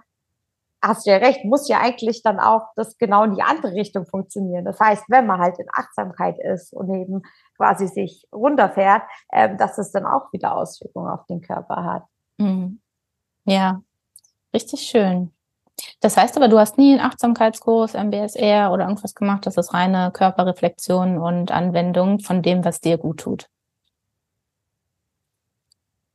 hast 0.81 1.05
du 1.05 1.11
ja 1.11 1.17
recht, 1.17 1.43
muss 1.43 1.67
ja 1.67 1.79
eigentlich 1.79 2.21
dann 2.23 2.39
auch 2.39 2.67
das 2.75 2.97
genau 2.97 3.23
in 3.23 3.35
die 3.35 3.41
andere 3.41 3.73
Richtung 3.73 4.05
funktionieren. 4.05 4.65
Das 4.65 4.79
heißt, 4.79 5.05
wenn 5.07 5.25
man 5.25 5.39
halt 5.39 5.59
in 5.59 5.67
Achtsamkeit 5.73 6.37
ist 6.39 6.73
und 6.73 6.93
eben 6.93 7.23
quasi 7.55 7.87
sich 7.87 8.27
runterfährt, 8.31 9.03
äh, 9.29 9.55
dass 9.55 9.77
es 9.77 9.91
dann 9.91 10.05
auch 10.05 10.31
wieder 10.31 10.55
Auswirkungen 10.55 11.09
auf 11.09 11.25
den 11.25 11.41
Körper 11.41 11.83
hat. 11.83 12.03
Mhm. 12.37 12.79
Ja, 13.45 13.81
richtig 14.53 14.81
schön. 14.81 15.31
Das 15.99 16.17
heißt 16.17 16.37
aber, 16.37 16.47
du 16.47 16.59
hast 16.59 16.77
nie 16.77 16.93
einen 16.93 17.01
Achtsamkeitskurs, 17.01 17.93
MBSR 17.93 18.71
oder 18.71 18.85
irgendwas 18.85 19.15
gemacht. 19.15 19.45
Das 19.45 19.57
ist 19.57 19.73
reine 19.73 20.11
Körperreflexion 20.11 21.17
und 21.17 21.51
Anwendung 21.51 22.19
von 22.19 22.41
dem, 22.41 22.65
was 22.65 22.81
dir 22.81 22.97
gut 22.97 23.19
tut. 23.19 23.47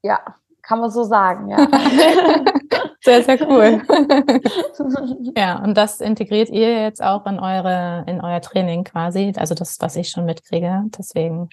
Ja, 0.03 0.21
kann 0.63 0.81
man 0.81 0.91
so 0.91 1.05
sagen, 1.05 1.49
ja. 1.49 1.59
sehr, 3.03 3.23
sehr 3.25 3.49
cool. 3.49 3.83
ja, 5.37 5.59
und 5.63 5.77
das 5.77 6.01
integriert 6.01 6.49
ihr 6.51 6.83
jetzt 6.83 7.03
auch 7.03 7.27
in 7.27 7.41
eure, 7.41 8.05
in 8.07 8.21
euer 8.21 8.41
Training 8.41 8.85
quasi. 8.85 9.33
Also 9.37 9.55
das, 9.55 9.81
was 9.81 9.97
ich 9.97 10.09
schon 10.09 10.25
mitkriege. 10.25 10.85
Deswegen, 10.97 11.49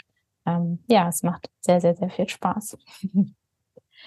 ähm, 0.46 0.80
ja, 0.88 1.08
es 1.10 1.24
macht 1.24 1.50
sehr, 1.62 1.82
sehr, 1.82 1.96
sehr 1.96 2.10
viel 2.10 2.30
Spaß. 2.30 2.78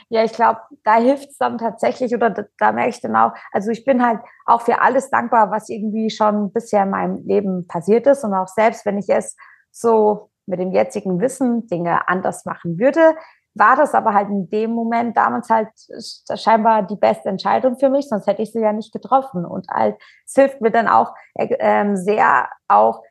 Ja, 0.09 0.25
ich 0.25 0.33
glaube, 0.33 0.61
da 0.85 0.97
hilft 0.97 1.31
es 1.31 1.39
dann 1.39 1.59
tatsächlich 1.59 2.15
oder 2.15 2.31
da, 2.31 2.45
da, 2.59 2.73
merke 2.73 2.91
ich 2.91 3.01
dann 3.01 3.17
auch, 3.17 3.33
also 3.53 3.71
ich 3.71 3.85
bin 3.85 4.05
halt 4.05 4.21
auch 4.47 4.63
für 4.63 4.81
alles 4.81 5.11
dankbar, 5.11 5.51
was 5.51 5.69
irgendwie 5.69 6.11
schon 6.11 6.53
bisher 6.53 6.85
in 6.85 6.91
meinem 6.91 7.27
Leben 7.27 7.67
passiert 7.67 8.07
ist 8.07 8.25
und 8.25 8.35
auch 8.35 8.49
selbst, 8.49 8.87
wenn 8.87 8.99
ich 8.99 9.09
es 9.09 9.37
so 9.71 10.31
mit 10.47 10.61
dem 10.61 10.73
jetzigen 10.73 11.21
Wissen 11.21 11.67
Dinge 11.67 12.09
anders 12.09 12.45
machen 12.45 12.79
würde, 12.79 13.15
war 13.55 13.77
das 13.77 13.95
aber 13.95 14.15
halt 14.15 14.29
in 14.29 14.49
dem 14.49 14.73
Moment 14.73 15.17
damals 15.17 15.51
halt 15.51 15.69
scheinbar 16.35 16.83
die 16.85 16.97
beste 16.97 17.29
Entscheidung 17.29 17.79
für 17.79 17.91
mich, 17.91 18.09
sonst 18.09 18.27
hätte 18.27 18.43
ich 18.43 18.53
sie 18.53 18.61
ja 18.61 18.73
nicht 18.73 18.93
getroffen. 18.93 19.45
Und 19.45 19.69
halt, 19.69 19.97
es 20.27 20.35
hilft 20.35 20.61
mir 20.61 20.71
dann 20.71 20.89
auch 20.89 21.15
äh, 21.35 21.95
sehr 21.97 22.49
auch 22.69 23.03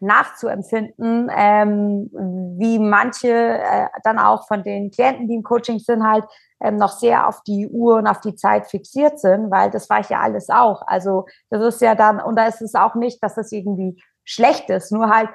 nachzuempfinden, 0.00 1.30
ähm, 1.34 2.10
wie 2.58 2.78
manche 2.78 3.28
äh, 3.28 3.88
dann 4.04 4.18
auch 4.18 4.46
von 4.46 4.62
den 4.62 4.90
Klienten, 4.90 5.28
die 5.28 5.34
im 5.34 5.42
Coaching 5.42 5.78
sind, 5.78 6.06
halt 6.06 6.24
ähm, 6.62 6.76
noch 6.76 6.92
sehr 6.92 7.26
auf 7.26 7.42
die 7.46 7.68
Uhr 7.68 7.96
und 7.96 8.06
auf 8.06 8.20
die 8.20 8.34
Zeit 8.34 8.66
fixiert 8.66 9.18
sind, 9.18 9.50
weil 9.50 9.70
das 9.70 9.88
war 9.88 10.00
ich 10.00 10.08
ja 10.08 10.20
alles 10.20 10.50
auch. 10.50 10.82
Also 10.86 11.26
das 11.48 11.74
ist 11.74 11.80
ja 11.80 11.94
dann, 11.94 12.20
und 12.20 12.36
da 12.36 12.46
ist 12.46 12.60
es 12.60 12.74
auch 12.74 12.94
nicht, 12.94 13.22
dass 13.22 13.36
es 13.36 13.52
irgendwie 13.52 14.02
schlecht 14.24 14.68
ist, 14.70 14.92
nur 14.92 15.08
halt, 15.08 15.30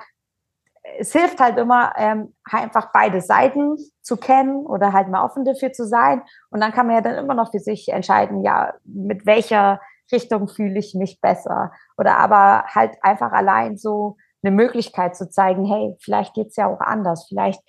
es 0.99 1.11
hilft 1.11 1.39
halt 1.39 1.57
immer, 1.57 1.93
ähm, 1.97 2.33
einfach 2.49 2.91
beide 2.93 3.21
Seiten 3.21 3.77
zu 4.01 4.17
kennen 4.17 4.65
oder 4.65 4.93
halt 4.93 5.09
mal 5.09 5.23
offen 5.23 5.45
dafür 5.45 5.71
zu 5.71 5.85
sein. 5.85 6.21
Und 6.49 6.61
dann 6.61 6.71
kann 6.71 6.87
man 6.87 6.95
ja 6.95 7.01
dann 7.01 7.15
immer 7.15 7.33
noch 7.33 7.51
für 7.51 7.59
sich 7.59 7.89
entscheiden, 7.89 8.43
ja, 8.43 8.73
mit 8.83 9.25
welcher 9.25 9.79
Richtung 10.11 10.47
fühle 10.47 10.79
ich 10.79 10.93
mich 10.95 11.19
besser. 11.21 11.71
Oder 11.97 12.17
aber 12.17 12.65
halt 12.67 12.97
einfach 13.01 13.31
allein 13.31 13.77
so 13.77 14.17
eine 14.43 14.55
Möglichkeit 14.55 15.15
zu 15.15 15.29
zeigen, 15.29 15.65
hey, 15.65 15.95
vielleicht 15.99 16.33
geht 16.35 16.47
es 16.47 16.55
ja 16.55 16.67
auch 16.67 16.81
anders. 16.81 17.25
Vielleicht 17.27 17.61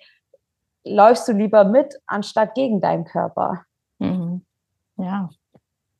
läufst 0.85 1.27
du 1.27 1.33
lieber 1.33 1.63
mit, 1.63 1.95
anstatt 2.05 2.53
gegen 2.55 2.81
deinen 2.81 3.05
Körper. 3.05 3.63
Mhm. 3.99 4.45
Ja, 4.97 5.29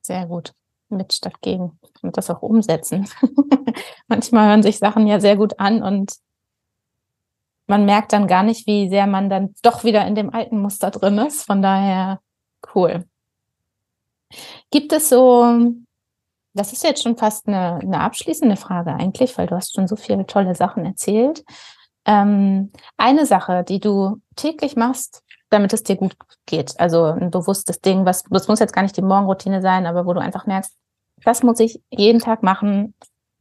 sehr 0.02 0.26
gut. 0.28 0.54
Mit 0.90 1.14
statt 1.14 1.42
gegen. 1.42 1.80
Und 2.02 2.18
das 2.18 2.30
auch 2.30 2.42
umsetzen. 2.42 3.10
Manchmal 4.08 4.50
hören 4.50 4.64
sich 4.64 4.80
Sachen 4.80 5.08
ja 5.08 5.20
sehr 5.20 5.36
gut 5.36 5.60
an 5.60 5.84
und 5.84 6.14
man 7.68 7.86
merkt 7.86 8.14
dann 8.14 8.28
gar 8.28 8.44
nicht, 8.44 8.66
wie 8.68 8.90
sehr 8.90 9.08
man 9.08 9.30
dann 9.30 9.54
doch 9.62 9.84
wieder 9.84 10.06
in 10.08 10.16
dem 10.16 10.34
alten 10.34 10.60
Muster 10.60 10.92
drin 10.92 11.18
ist. 11.20 11.44
Von 11.44 11.62
daher 11.62 12.20
cool. 12.74 13.06
Gibt 14.72 14.92
es 14.94 15.10
so 15.10 15.76
das 16.58 16.74
ist 16.74 16.84
jetzt 16.84 17.04
schon 17.04 17.18
fast 17.18 17.48
eine, 17.48 17.76
eine 17.76 18.02
abschließende 18.02 18.56
Frage 18.56 18.94
eigentlich, 18.94 19.38
weil 19.38 19.48
du 19.48 19.56
hast 19.56 19.76
schon 19.76 19.88
so 19.88 19.96
viele 19.96 20.26
tolle 20.26 20.56
Sachen 20.56 20.86
erzählt. 20.86 21.46
Ähm, 22.06 22.72
eine 22.98 23.26
Sache, 23.26 23.64
die 23.64 23.80
du 23.80 24.22
täglich 24.36 24.76
machst, 24.76 25.24
damit 25.50 25.72
es 25.74 25.84
dir 25.84 25.96
gut 25.96 26.16
geht. 26.46 26.78
Also 26.80 27.06
ein 27.06 27.32
bewusstes 27.32 27.80
Ding, 27.80 28.06
was, 28.06 28.24
das 28.24 28.48
muss 28.48 28.60
jetzt 28.60 28.74
gar 28.74 28.82
nicht 28.82 28.98
die 28.98 29.02
Morgenroutine 29.02 29.62
sein, 29.62 29.86
aber 29.86 30.06
wo 30.06 30.14
du 30.14 30.20
einfach 30.20 30.46
merkst, 30.46 30.74
das 31.24 31.44
muss 31.44 31.60
ich 31.60 31.82
jeden 31.90 32.20
Tag 32.20 32.44
machen 32.44 32.94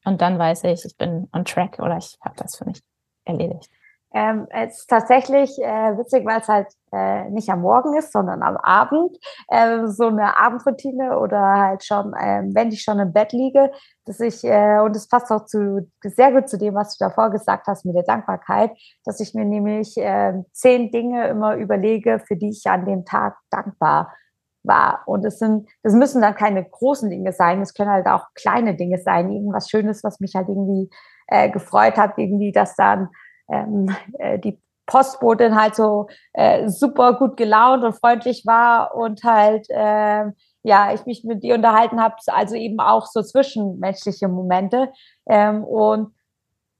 und 0.04 0.20
dann 0.20 0.38
weiß 0.38 0.64
ich, 0.64 0.84
ich 0.84 0.96
bin 0.96 1.28
on 1.32 1.44
track 1.44 1.78
oder 1.78 1.96
ich 1.96 2.16
habe 2.20 2.36
das 2.36 2.56
für 2.56 2.64
mich 2.64 2.80
erledigt. 3.24 3.68
Ähm, 4.16 4.46
es 4.48 4.78
ist 4.78 4.86
tatsächlich 4.88 5.58
äh, 5.58 5.98
witzig, 5.98 6.24
weil 6.24 6.40
es 6.40 6.48
halt 6.48 6.68
äh, 6.90 7.28
nicht 7.28 7.50
am 7.50 7.60
Morgen 7.60 7.94
ist, 7.98 8.12
sondern 8.12 8.42
am 8.42 8.56
Abend. 8.56 9.14
Äh, 9.48 9.88
so 9.88 10.06
eine 10.06 10.38
Abendroutine 10.38 11.18
oder 11.18 11.38
halt 11.38 11.84
schon, 11.84 12.14
ähm, 12.18 12.54
wenn 12.54 12.70
ich 12.70 12.80
schon 12.82 12.98
im 12.98 13.12
Bett 13.12 13.32
liege, 13.32 13.70
dass 14.06 14.18
ich, 14.20 14.42
äh, 14.42 14.78
und 14.78 14.96
es 14.96 15.06
passt 15.06 15.30
auch 15.30 15.44
zu, 15.44 15.90
sehr 16.02 16.32
gut 16.32 16.48
zu 16.48 16.56
dem, 16.56 16.74
was 16.74 16.96
du 16.96 17.04
davor 17.04 17.28
gesagt 17.28 17.66
hast 17.66 17.84
mit 17.84 17.94
der 17.94 18.04
Dankbarkeit, 18.04 18.70
dass 19.04 19.20
ich 19.20 19.34
mir 19.34 19.44
nämlich 19.44 19.98
äh, 19.98 20.32
zehn 20.52 20.90
Dinge 20.90 21.28
immer 21.28 21.56
überlege, 21.56 22.22
für 22.26 22.36
die 22.36 22.48
ich 22.48 22.64
an 22.70 22.86
dem 22.86 23.04
Tag 23.04 23.36
dankbar 23.50 24.14
war. 24.62 25.02
Und 25.04 25.26
es 25.26 25.38
sind, 25.38 25.68
das 25.82 25.92
müssen 25.92 26.22
dann 26.22 26.34
keine 26.34 26.64
großen 26.64 27.10
Dinge 27.10 27.32
sein, 27.32 27.60
es 27.60 27.74
können 27.74 27.90
halt 27.90 28.06
auch 28.06 28.28
kleine 28.34 28.76
Dinge 28.76 28.96
sein, 28.96 29.30
irgendwas 29.30 29.68
Schönes, 29.68 30.02
was 30.02 30.20
mich 30.20 30.34
halt 30.34 30.48
irgendwie 30.48 30.88
äh, 31.26 31.50
gefreut 31.50 31.98
hat, 31.98 32.16
irgendwie, 32.16 32.52
dass 32.52 32.76
dann 32.76 33.10
ähm, 33.48 33.94
äh, 34.18 34.38
die 34.38 34.60
Postbotin 34.86 35.60
halt 35.60 35.74
so 35.74 36.06
äh, 36.32 36.68
super 36.68 37.14
gut 37.14 37.36
gelaunt 37.36 37.84
und 37.84 37.98
freundlich 37.98 38.44
war 38.46 38.94
und 38.94 39.22
halt 39.24 39.66
äh, 39.68 40.24
ja 40.62 40.94
ich 40.94 41.04
mich 41.06 41.24
mit 41.24 41.42
ihr 41.44 41.54
unterhalten 41.56 42.00
habe, 42.00 42.14
also 42.28 42.54
eben 42.54 42.80
auch 42.80 43.06
so 43.06 43.22
zwischenmenschliche 43.22 44.28
Momente 44.28 44.92
ähm, 45.28 45.64
und 45.64 46.14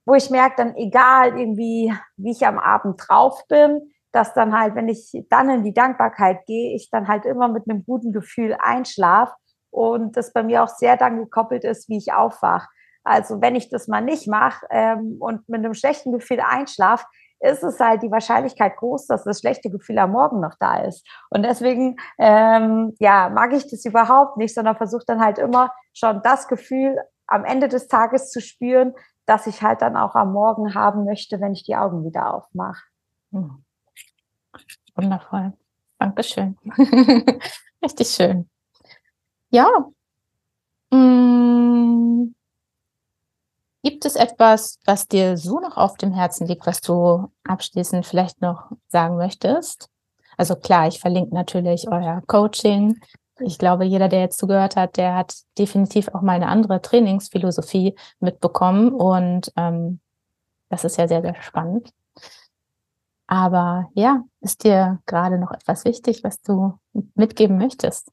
wo 0.07 0.15
ich 0.15 0.31
merke 0.31 0.55
dann 0.57 0.77
egal 0.77 1.39
irgendwie 1.39 1.93
wie 2.17 2.31
ich 2.31 2.47
am 2.47 2.59
Abend 2.59 3.03
drauf 3.07 3.43
bin, 3.49 3.93
dass 4.13 4.35
dann 4.35 4.57
halt 4.57 4.77
wenn 4.77 4.89
ich 4.89 5.11
dann 5.29 5.51
in 5.51 5.65
die 5.65 5.75
Dankbarkeit 5.75 6.47
gehe, 6.47 6.77
ich 6.77 6.91
dann 6.91 7.09
halt 7.09 7.25
immer 7.25 7.49
mit 7.49 7.69
einem 7.69 7.85
guten 7.85 8.13
Gefühl 8.13 8.57
einschlaf 8.61 9.33
und 9.71 10.17
das 10.17 10.33
bei 10.33 10.45
mir 10.45 10.63
auch 10.63 10.69
sehr 10.69 10.97
dann 10.97 11.19
gekoppelt 11.19 11.65
ist, 11.65 11.89
wie 11.89 11.99
ich 11.99 12.13
aufwache. 12.13 12.69
Also 13.07 13.40
wenn 13.40 13.55
ich 13.55 13.69
das 13.69 13.87
mal 13.87 14.01
nicht 14.01 14.27
mache 14.27 14.66
ähm, 14.69 15.19
und 15.21 15.49
mit 15.49 15.64
einem 15.64 15.75
schlechten 15.75 16.11
Gefühl 16.11 16.40
einschlafe, 16.40 17.05
ist 17.38 17.62
es 17.62 17.79
halt 17.79 18.03
die 18.03 18.11
Wahrscheinlichkeit 18.11 18.77
groß, 18.77 19.07
dass 19.07 19.23
das 19.23 19.38
schlechte 19.40 19.71
Gefühl 19.71 19.99
am 19.99 20.11
Morgen 20.11 20.40
noch 20.40 20.55
da 20.59 20.79
ist. 20.79 21.07
Und 21.31 21.45
deswegen, 21.45 21.97
ähm, 22.19 22.95
ja, 22.99 23.29
mag 23.29 23.53
ich 23.53 23.71
das 23.71 23.85
überhaupt 23.85 24.38
nicht, 24.38 24.53
sondern 24.53 24.77
versuche 24.77 25.05
dann 25.07 25.21
halt 25.21 25.38
immer 25.38 25.71
schon 25.92 26.21
das 26.25 26.49
Gefühl 26.49 26.99
am 27.29 27.45
Ende 27.45 27.69
des 27.69 27.87
Tages 27.87 28.31
zu 28.33 28.40
spüren, 28.40 28.92
dass 29.25 29.47
ich 29.47 29.62
halt 29.62 29.83
dann 29.83 29.97
auch 29.97 30.16
am 30.16 30.33
Morgen 30.33 30.75
haben 30.75 31.05
möchte, 31.05 31.40
wenn 31.40 31.53
ich 31.53 31.62
die 31.62 31.77
Augen 31.77 32.05
wieder 32.05 32.35
aufmache. 32.35 32.83
Hm. 33.31 33.62
Wundervoll. 34.97 35.53
Dankeschön. 36.01 36.59
Richtig 37.85 38.09
schön. 38.09 38.51
Ja. 39.51 39.69
Mmh. 40.90 41.66
Gibt 43.87 44.05
es 44.05 44.16
etwas, 44.16 44.81
was 44.85 45.07
dir 45.07 45.37
so 45.37 45.61
noch 45.61 45.77
auf 45.77 45.96
dem 45.96 46.12
Herzen 46.12 46.49
liegt, 46.49 46.66
was 46.66 46.81
du 46.81 47.31
abschließend 47.44 48.05
vielleicht 48.05 48.40
noch 48.40 48.72
sagen 48.88 49.16
möchtest? 49.16 49.88
Also 50.37 50.57
klar, 50.57 50.88
ich 50.88 50.99
verlinke 50.99 51.33
natürlich 51.33 51.87
euer 51.88 52.20
Coaching. 52.27 52.99
Ich 53.38 53.61
glaube, 53.61 53.85
jeder, 53.85 54.09
der 54.09 54.22
jetzt 54.22 54.40
zugehört 54.40 54.75
hat, 54.75 54.96
der 54.96 55.14
hat 55.14 55.37
definitiv 55.57 56.09
auch 56.09 56.20
mal 56.20 56.33
eine 56.33 56.49
andere 56.49 56.83
Trainingsphilosophie 56.83 57.94
mitbekommen. 58.18 58.92
Und 58.92 59.53
ähm, 59.57 60.01
das 60.68 60.83
ist 60.83 60.99
ja 60.99 61.07
sehr, 61.07 61.22
sehr 61.22 61.40
spannend. 61.40 61.92
Aber 63.29 63.88
ja, 63.94 64.25
ist 64.40 64.64
dir 64.64 64.99
gerade 65.07 65.38
noch 65.38 65.53
etwas 65.53 65.85
wichtig, 65.85 66.25
was 66.25 66.42
du 66.42 66.77
mitgeben 67.14 67.57
möchtest? 67.57 68.11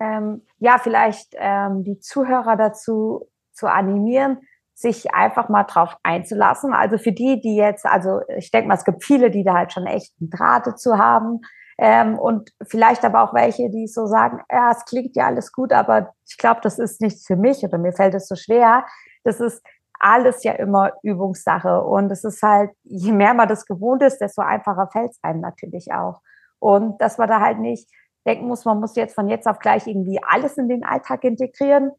Ähm, 0.00 0.42
ja, 0.58 0.78
vielleicht 0.78 1.28
ähm, 1.34 1.84
die 1.84 2.00
Zuhörer 2.00 2.56
dazu 2.56 3.28
zu 3.52 3.68
animieren, 3.68 4.40
sich 4.76 5.14
einfach 5.14 5.48
mal 5.48 5.64
drauf 5.64 5.96
einzulassen. 6.02 6.74
Also 6.74 6.98
für 6.98 7.12
die, 7.12 7.40
die 7.40 7.56
jetzt, 7.56 7.86
also 7.86 8.20
ich 8.36 8.50
denke 8.50 8.68
mal, 8.68 8.74
es 8.74 8.84
gibt 8.84 9.02
viele, 9.02 9.30
die 9.30 9.42
da 9.42 9.54
halt 9.54 9.72
schon 9.72 9.86
echt 9.86 10.12
einen 10.20 10.28
Draht 10.28 10.66
dazu 10.66 10.98
haben. 10.98 11.40
Ähm, 11.78 12.18
und 12.18 12.50
vielleicht 12.62 13.04
aber 13.04 13.22
auch 13.22 13.32
welche, 13.32 13.70
die 13.70 13.86
so 13.86 14.06
sagen, 14.06 14.42
ja, 14.50 14.70
es 14.70 14.84
klingt 14.84 15.16
ja 15.16 15.26
alles 15.26 15.52
gut, 15.52 15.72
aber 15.72 16.12
ich 16.26 16.36
glaube, 16.36 16.60
das 16.62 16.78
ist 16.78 17.00
nichts 17.00 17.26
für 17.26 17.36
mich 17.36 17.64
oder 17.64 17.78
mir 17.78 17.92
fällt 17.92 18.14
es 18.14 18.28
so 18.28 18.36
schwer. 18.36 18.84
Das 19.24 19.40
ist 19.40 19.62
alles 19.98 20.44
ja 20.44 20.52
immer 20.52 20.92
Übungssache. 21.02 21.82
Und 21.82 22.12
es 22.12 22.24
ist 22.24 22.42
halt, 22.42 22.70
je 22.82 23.12
mehr 23.12 23.32
man 23.32 23.48
das 23.48 23.64
gewohnt 23.64 24.02
ist, 24.02 24.18
desto 24.18 24.42
einfacher 24.42 24.88
fällt 24.92 25.12
es 25.12 25.18
einem 25.22 25.40
natürlich 25.40 25.90
auch. 25.92 26.20
Und 26.58 27.00
dass 27.00 27.16
man 27.16 27.28
da 27.28 27.40
halt 27.40 27.60
nicht 27.60 27.88
denken 28.26 28.46
muss, 28.46 28.66
man 28.66 28.78
muss 28.78 28.94
jetzt 28.94 29.14
von 29.14 29.28
jetzt 29.28 29.46
auf 29.46 29.58
gleich 29.58 29.86
irgendwie 29.86 30.20
alles 30.22 30.58
in 30.58 30.68
den 30.68 30.84
Alltag 30.84 31.24
integrieren, 31.24 31.92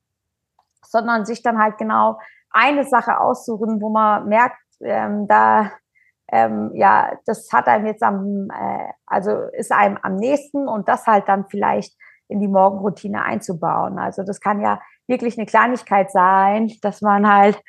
sondern 0.86 1.26
sich 1.26 1.42
dann 1.42 1.58
halt 1.58 1.80
genau 1.80 2.20
eine 2.58 2.86
Sache 2.86 3.20
aussuchen, 3.20 3.82
wo 3.82 3.90
man 3.90 4.28
merkt, 4.28 4.58
ähm, 4.82 5.28
da 5.28 5.72
ähm, 6.30 6.72
ja, 6.74 7.18
das 7.26 7.50
hat 7.54 7.68
einem 7.68 7.86
jetzt 7.86 8.04
am, 8.04 8.50
äh, 8.50 8.92
also 9.06 9.44
ist 9.54 9.72
einem 9.72 9.98
am 10.02 10.16
nächsten 10.16 10.68
und 10.68 10.90
das 10.90 11.06
halt 11.06 11.28
dann 11.28 11.46
vielleicht 11.48 11.96
in 12.28 12.42
die 12.42 12.50
Morgenroutine 12.50 13.24
einzubauen. 13.24 13.98
Also 13.98 14.24
das 14.24 14.42
kann 14.42 14.60
ja 14.60 14.82
wirklich 15.08 15.38
eine 15.38 15.46
Kleinigkeit 15.46 16.12
sein, 16.12 16.72
dass 16.82 17.02
man 17.02 17.32
halt 17.32 17.62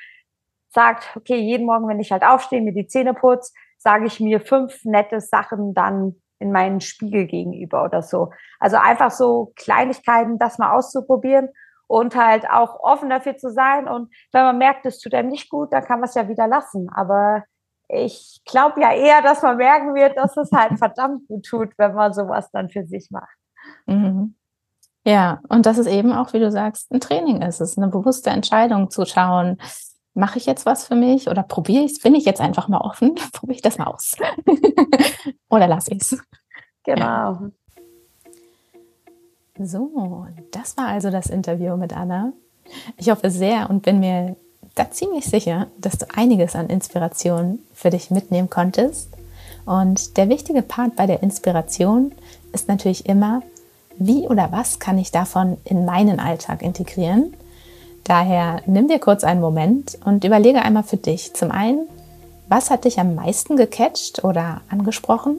sagt, 0.70 1.16
okay, 1.16 1.36
jeden 1.36 1.66
Morgen, 1.66 1.86
wenn 1.88 2.00
ich 2.00 2.10
halt 2.10 2.24
aufstehe, 2.24 2.60
mir 2.60 2.72
die 2.74 2.88
Zähne 2.88 3.14
putze, 3.14 3.52
sage 3.78 4.06
ich 4.06 4.18
mir 4.18 4.40
fünf 4.40 4.84
nette 4.84 5.20
Sachen 5.20 5.72
dann 5.72 6.16
in 6.40 6.50
meinen 6.50 6.80
Spiegel 6.80 7.26
gegenüber 7.26 7.84
oder 7.84 8.02
so. 8.02 8.32
Also 8.58 8.76
einfach 8.76 9.12
so 9.12 9.52
Kleinigkeiten, 9.54 10.38
das 10.38 10.58
mal 10.58 10.72
auszuprobieren 10.72 11.48
und 11.88 12.14
halt 12.14 12.48
auch 12.48 12.78
offen 12.80 13.10
dafür 13.10 13.36
zu 13.36 13.50
sein. 13.50 13.88
Und 13.88 14.14
wenn 14.30 14.44
man 14.44 14.58
merkt, 14.58 14.86
es 14.86 15.00
tut 15.00 15.14
einem 15.14 15.30
nicht 15.30 15.50
gut, 15.50 15.72
dann 15.72 15.84
kann 15.84 15.98
man 15.98 16.08
es 16.08 16.14
ja 16.14 16.28
wieder 16.28 16.46
lassen. 16.46 16.88
Aber 16.90 17.42
ich 17.88 18.42
glaube 18.44 18.80
ja 18.80 18.92
eher, 18.92 19.22
dass 19.22 19.42
man 19.42 19.56
merken 19.56 19.94
wird, 19.94 20.16
dass 20.16 20.36
es 20.36 20.52
halt 20.52 20.78
verdammt 20.78 21.26
gut 21.26 21.46
tut, 21.46 21.70
wenn 21.78 21.94
man 21.94 22.12
sowas 22.12 22.50
dann 22.52 22.68
für 22.68 22.84
sich 22.84 23.10
macht. 23.10 23.36
Mhm. 23.86 24.36
Ja, 25.04 25.40
und 25.48 25.64
dass 25.64 25.78
es 25.78 25.86
eben 25.86 26.12
auch, 26.12 26.34
wie 26.34 26.38
du 26.38 26.50
sagst, 26.50 26.92
ein 26.92 27.00
Training 27.00 27.40
ist. 27.40 27.60
Es 27.60 27.72
ist 27.72 27.78
eine 27.78 27.88
bewusste 27.88 28.30
Entscheidung 28.30 28.90
zu 28.90 29.06
schauen, 29.06 29.58
mache 30.12 30.38
ich 30.38 30.44
jetzt 30.44 30.66
was 30.66 30.86
für 30.86 30.96
mich 30.96 31.28
oder 31.28 31.42
probiere 31.42 31.84
ich 31.84 31.92
es? 31.92 32.00
Bin 32.00 32.14
ich 32.14 32.26
jetzt 32.26 32.40
einfach 32.40 32.68
mal 32.68 32.80
offen? 32.80 33.14
Probiere 33.32 33.56
ich 33.56 33.62
das 33.62 33.78
mal 33.78 33.86
aus? 33.86 34.16
oder 35.48 35.66
lasse 35.66 35.94
ich 35.94 36.02
es? 36.02 36.22
Genau. 36.84 37.02
Ja. 37.04 37.50
So, 39.60 40.26
das 40.52 40.76
war 40.76 40.86
also 40.86 41.10
das 41.10 41.26
Interview 41.26 41.76
mit 41.76 41.96
Anna. 41.96 42.32
Ich 42.96 43.10
hoffe 43.10 43.30
sehr 43.30 43.68
und 43.70 43.82
bin 43.82 43.98
mir 43.98 44.36
da 44.76 44.90
ziemlich 44.90 45.24
sicher, 45.24 45.66
dass 45.78 45.98
du 45.98 46.06
einiges 46.14 46.54
an 46.54 46.68
Inspiration 46.68 47.58
für 47.74 47.90
dich 47.90 48.10
mitnehmen 48.10 48.50
konntest. 48.50 49.10
Und 49.66 50.16
der 50.16 50.28
wichtige 50.28 50.62
Part 50.62 50.94
bei 50.94 51.06
der 51.06 51.22
Inspiration 51.22 52.12
ist 52.52 52.68
natürlich 52.68 53.06
immer, 53.06 53.42
wie 53.98 54.28
oder 54.28 54.52
was 54.52 54.78
kann 54.78 54.96
ich 54.96 55.10
davon 55.10 55.56
in 55.64 55.84
meinen 55.84 56.20
Alltag 56.20 56.62
integrieren? 56.62 57.34
Daher 58.04 58.62
nimm 58.66 58.86
dir 58.86 59.00
kurz 59.00 59.24
einen 59.24 59.40
Moment 59.40 59.98
und 60.04 60.22
überlege 60.22 60.62
einmal 60.62 60.84
für 60.84 60.96
dich. 60.96 61.34
Zum 61.34 61.50
einen, 61.50 61.88
was 62.48 62.70
hat 62.70 62.84
dich 62.84 63.00
am 63.00 63.16
meisten 63.16 63.56
gecatcht 63.56 64.22
oder 64.22 64.60
angesprochen? 64.68 65.38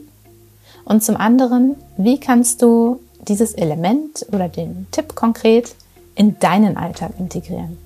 Und 0.84 1.03
zum 1.03 1.15
anderen, 1.15 1.75
wie 1.97 2.19
kannst 2.19 2.62
du 2.62 2.99
dieses 3.27 3.53
Element 3.53 4.25
oder 4.32 4.49
den 4.49 4.88
Tipp 4.91 5.15
konkret 5.15 5.75
in 6.15 6.39
deinen 6.39 6.77
Alltag 6.77 7.12
integrieren? 7.19 7.77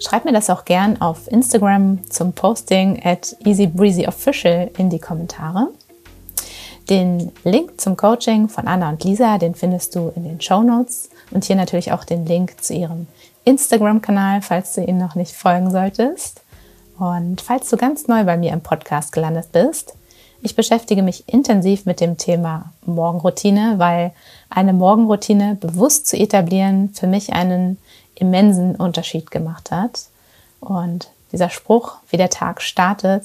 Schreib 0.00 0.24
mir 0.24 0.32
das 0.32 0.48
auch 0.48 0.64
gern 0.64 1.00
auf 1.00 1.30
Instagram 1.30 2.08
zum 2.08 2.32
Posting 2.32 3.00
at 3.04 3.36
easybreezyofficial 3.44 4.70
in 4.78 4.90
die 4.90 5.00
Kommentare. 5.00 5.68
Den 6.88 7.32
Link 7.44 7.80
zum 7.80 7.96
Coaching 7.96 8.48
von 8.48 8.66
Anna 8.66 8.88
und 8.88 9.02
Lisa, 9.04 9.38
den 9.38 9.54
findest 9.54 9.94
du 9.94 10.12
in 10.14 10.24
den 10.24 10.40
Show 10.40 10.62
Notes 10.62 11.10
und 11.32 11.44
hier 11.44 11.56
natürlich 11.56 11.92
auch 11.92 12.04
den 12.04 12.24
Link 12.24 12.62
zu 12.62 12.74
ihrem 12.74 13.06
Instagram-Kanal, 13.44 14.40
falls 14.42 14.74
du 14.74 14.84
ihnen 14.84 14.98
noch 14.98 15.14
nicht 15.14 15.34
folgen 15.34 15.70
solltest. 15.70 16.42
Und 16.98 17.40
falls 17.40 17.68
du 17.70 17.76
ganz 17.76 18.08
neu 18.08 18.24
bei 18.24 18.36
mir 18.36 18.52
im 18.52 18.60
Podcast 18.60 19.12
gelandet 19.12 19.52
bist, 19.52 19.94
ich 20.42 20.54
beschäftige 20.54 21.02
mich 21.02 21.24
intensiv 21.28 21.84
mit 21.84 22.00
dem 22.00 22.16
Thema 22.16 22.72
Morgenroutine, 22.86 23.74
weil 23.78 24.12
eine 24.50 24.72
Morgenroutine 24.72 25.56
bewusst 25.56 26.06
zu 26.06 26.16
etablieren 26.16 26.90
für 26.94 27.06
mich 27.06 27.32
einen 27.32 27.78
immensen 28.14 28.76
Unterschied 28.76 29.30
gemacht 29.30 29.70
hat. 29.70 30.06
Und 30.60 31.08
dieser 31.32 31.50
Spruch, 31.50 31.96
wie 32.10 32.16
der 32.16 32.30
Tag 32.30 32.62
startet, 32.62 33.24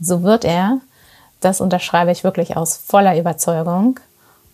so 0.00 0.22
wird 0.22 0.44
er, 0.44 0.78
das 1.40 1.60
unterschreibe 1.60 2.12
ich 2.12 2.24
wirklich 2.24 2.56
aus 2.56 2.76
voller 2.76 3.18
Überzeugung. 3.18 3.98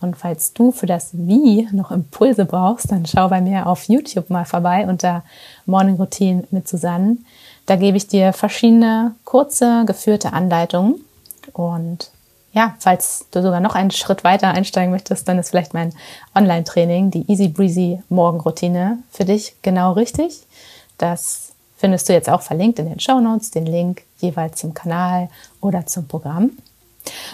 Und 0.00 0.16
falls 0.16 0.52
du 0.52 0.70
für 0.70 0.86
das 0.86 1.10
Wie 1.12 1.68
noch 1.72 1.90
Impulse 1.90 2.44
brauchst, 2.44 2.90
dann 2.90 3.04
schau 3.04 3.28
bei 3.28 3.40
mir 3.40 3.66
auf 3.66 3.88
YouTube 3.88 4.30
mal 4.30 4.44
vorbei 4.44 4.86
unter 4.86 5.24
Morning 5.66 5.96
Routine 5.96 6.44
mit 6.50 6.68
Susanne. 6.68 7.18
Da 7.66 7.76
gebe 7.76 7.96
ich 7.96 8.06
dir 8.06 8.32
verschiedene 8.32 9.14
kurze, 9.24 9.84
geführte 9.86 10.32
Anleitungen. 10.32 11.04
Und 11.58 12.12
ja, 12.52 12.76
falls 12.78 13.26
du 13.32 13.42
sogar 13.42 13.58
noch 13.58 13.74
einen 13.74 13.90
Schritt 13.90 14.22
weiter 14.22 14.48
einsteigen 14.48 14.92
möchtest, 14.92 15.26
dann 15.26 15.40
ist 15.40 15.50
vielleicht 15.50 15.74
mein 15.74 15.92
Online-Training, 16.36 17.10
die 17.10 17.28
Easy 17.30 17.48
Breezy 17.48 18.00
Morgenroutine, 18.08 18.98
für 19.10 19.24
dich 19.24 19.56
genau 19.62 19.92
richtig. 19.92 20.46
Das 20.98 21.52
findest 21.76 22.08
du 22.08 22.12
jetzt 22.12 22.30
auch 22.30 22.42
verlinkt 22.42 22.78
in 22.78 22.88
den 22.88 23.00
Show 23.00 23.18
Notes, 23.18 23.50
den 23.50 23.66
Link 23.66 24.02
jeweils 24.18 24.60
zum 24.60 24.72
Kanal 24.72 25.30
oder 25.60 25.84
zum 25.86 26.06
Programm. 26.06 26.52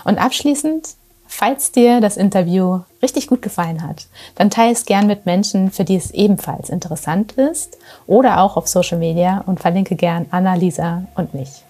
Und 0.04 0.18
abschließend, 0.18 0.88
falls 1.26 1.70
dir 1.70 2.00
das 2.00 2.16
Interview 2.16 2.80
richtig 3.02 3.26
gut 3.26 3.42
gefallen 3.42 3.86
hat, 3.86 4.06
dann 4.36 4.48
teile 4.48 4.72
es 4.72 4.86
gern 4.86 5.06
mit 5.06 5.26
Menschen, 5.26 5.70
für 5.70 5.84
die 5.84 5.96
es 5.96 6.12
ebenfalls 6.12 6.70
interessant 6.70 7.32
ist 7.32 7.76
oder 8.06 8.40
auch 8.40 8.56
auf 8.56 8.68
Social 8.68 8.98
Media 8.98 9.44
und 9.44 9.60
verlinke 9.60 9.96
gern 9.96 10.26
Anna, 10.30 10.54
Lisa 10.54 11.04
und 11.14 11.34
mich. 11.34 11.62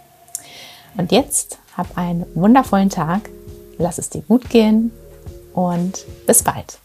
Und 0.96 1.10
jetzt 1.10 1.58
hab 1.76 1.96
einen 1.96 2.24
wundervollen 2.34 2.90
Tag, 2.90 3.28
lass 3.78 3.98
es 3.98 4.10
dir 4.10 4.22
gut 4.22 4.48
gehen 4.50 4.92
und 5.54 6.04
bis 6.26 6.42
bald. 6.42 6.78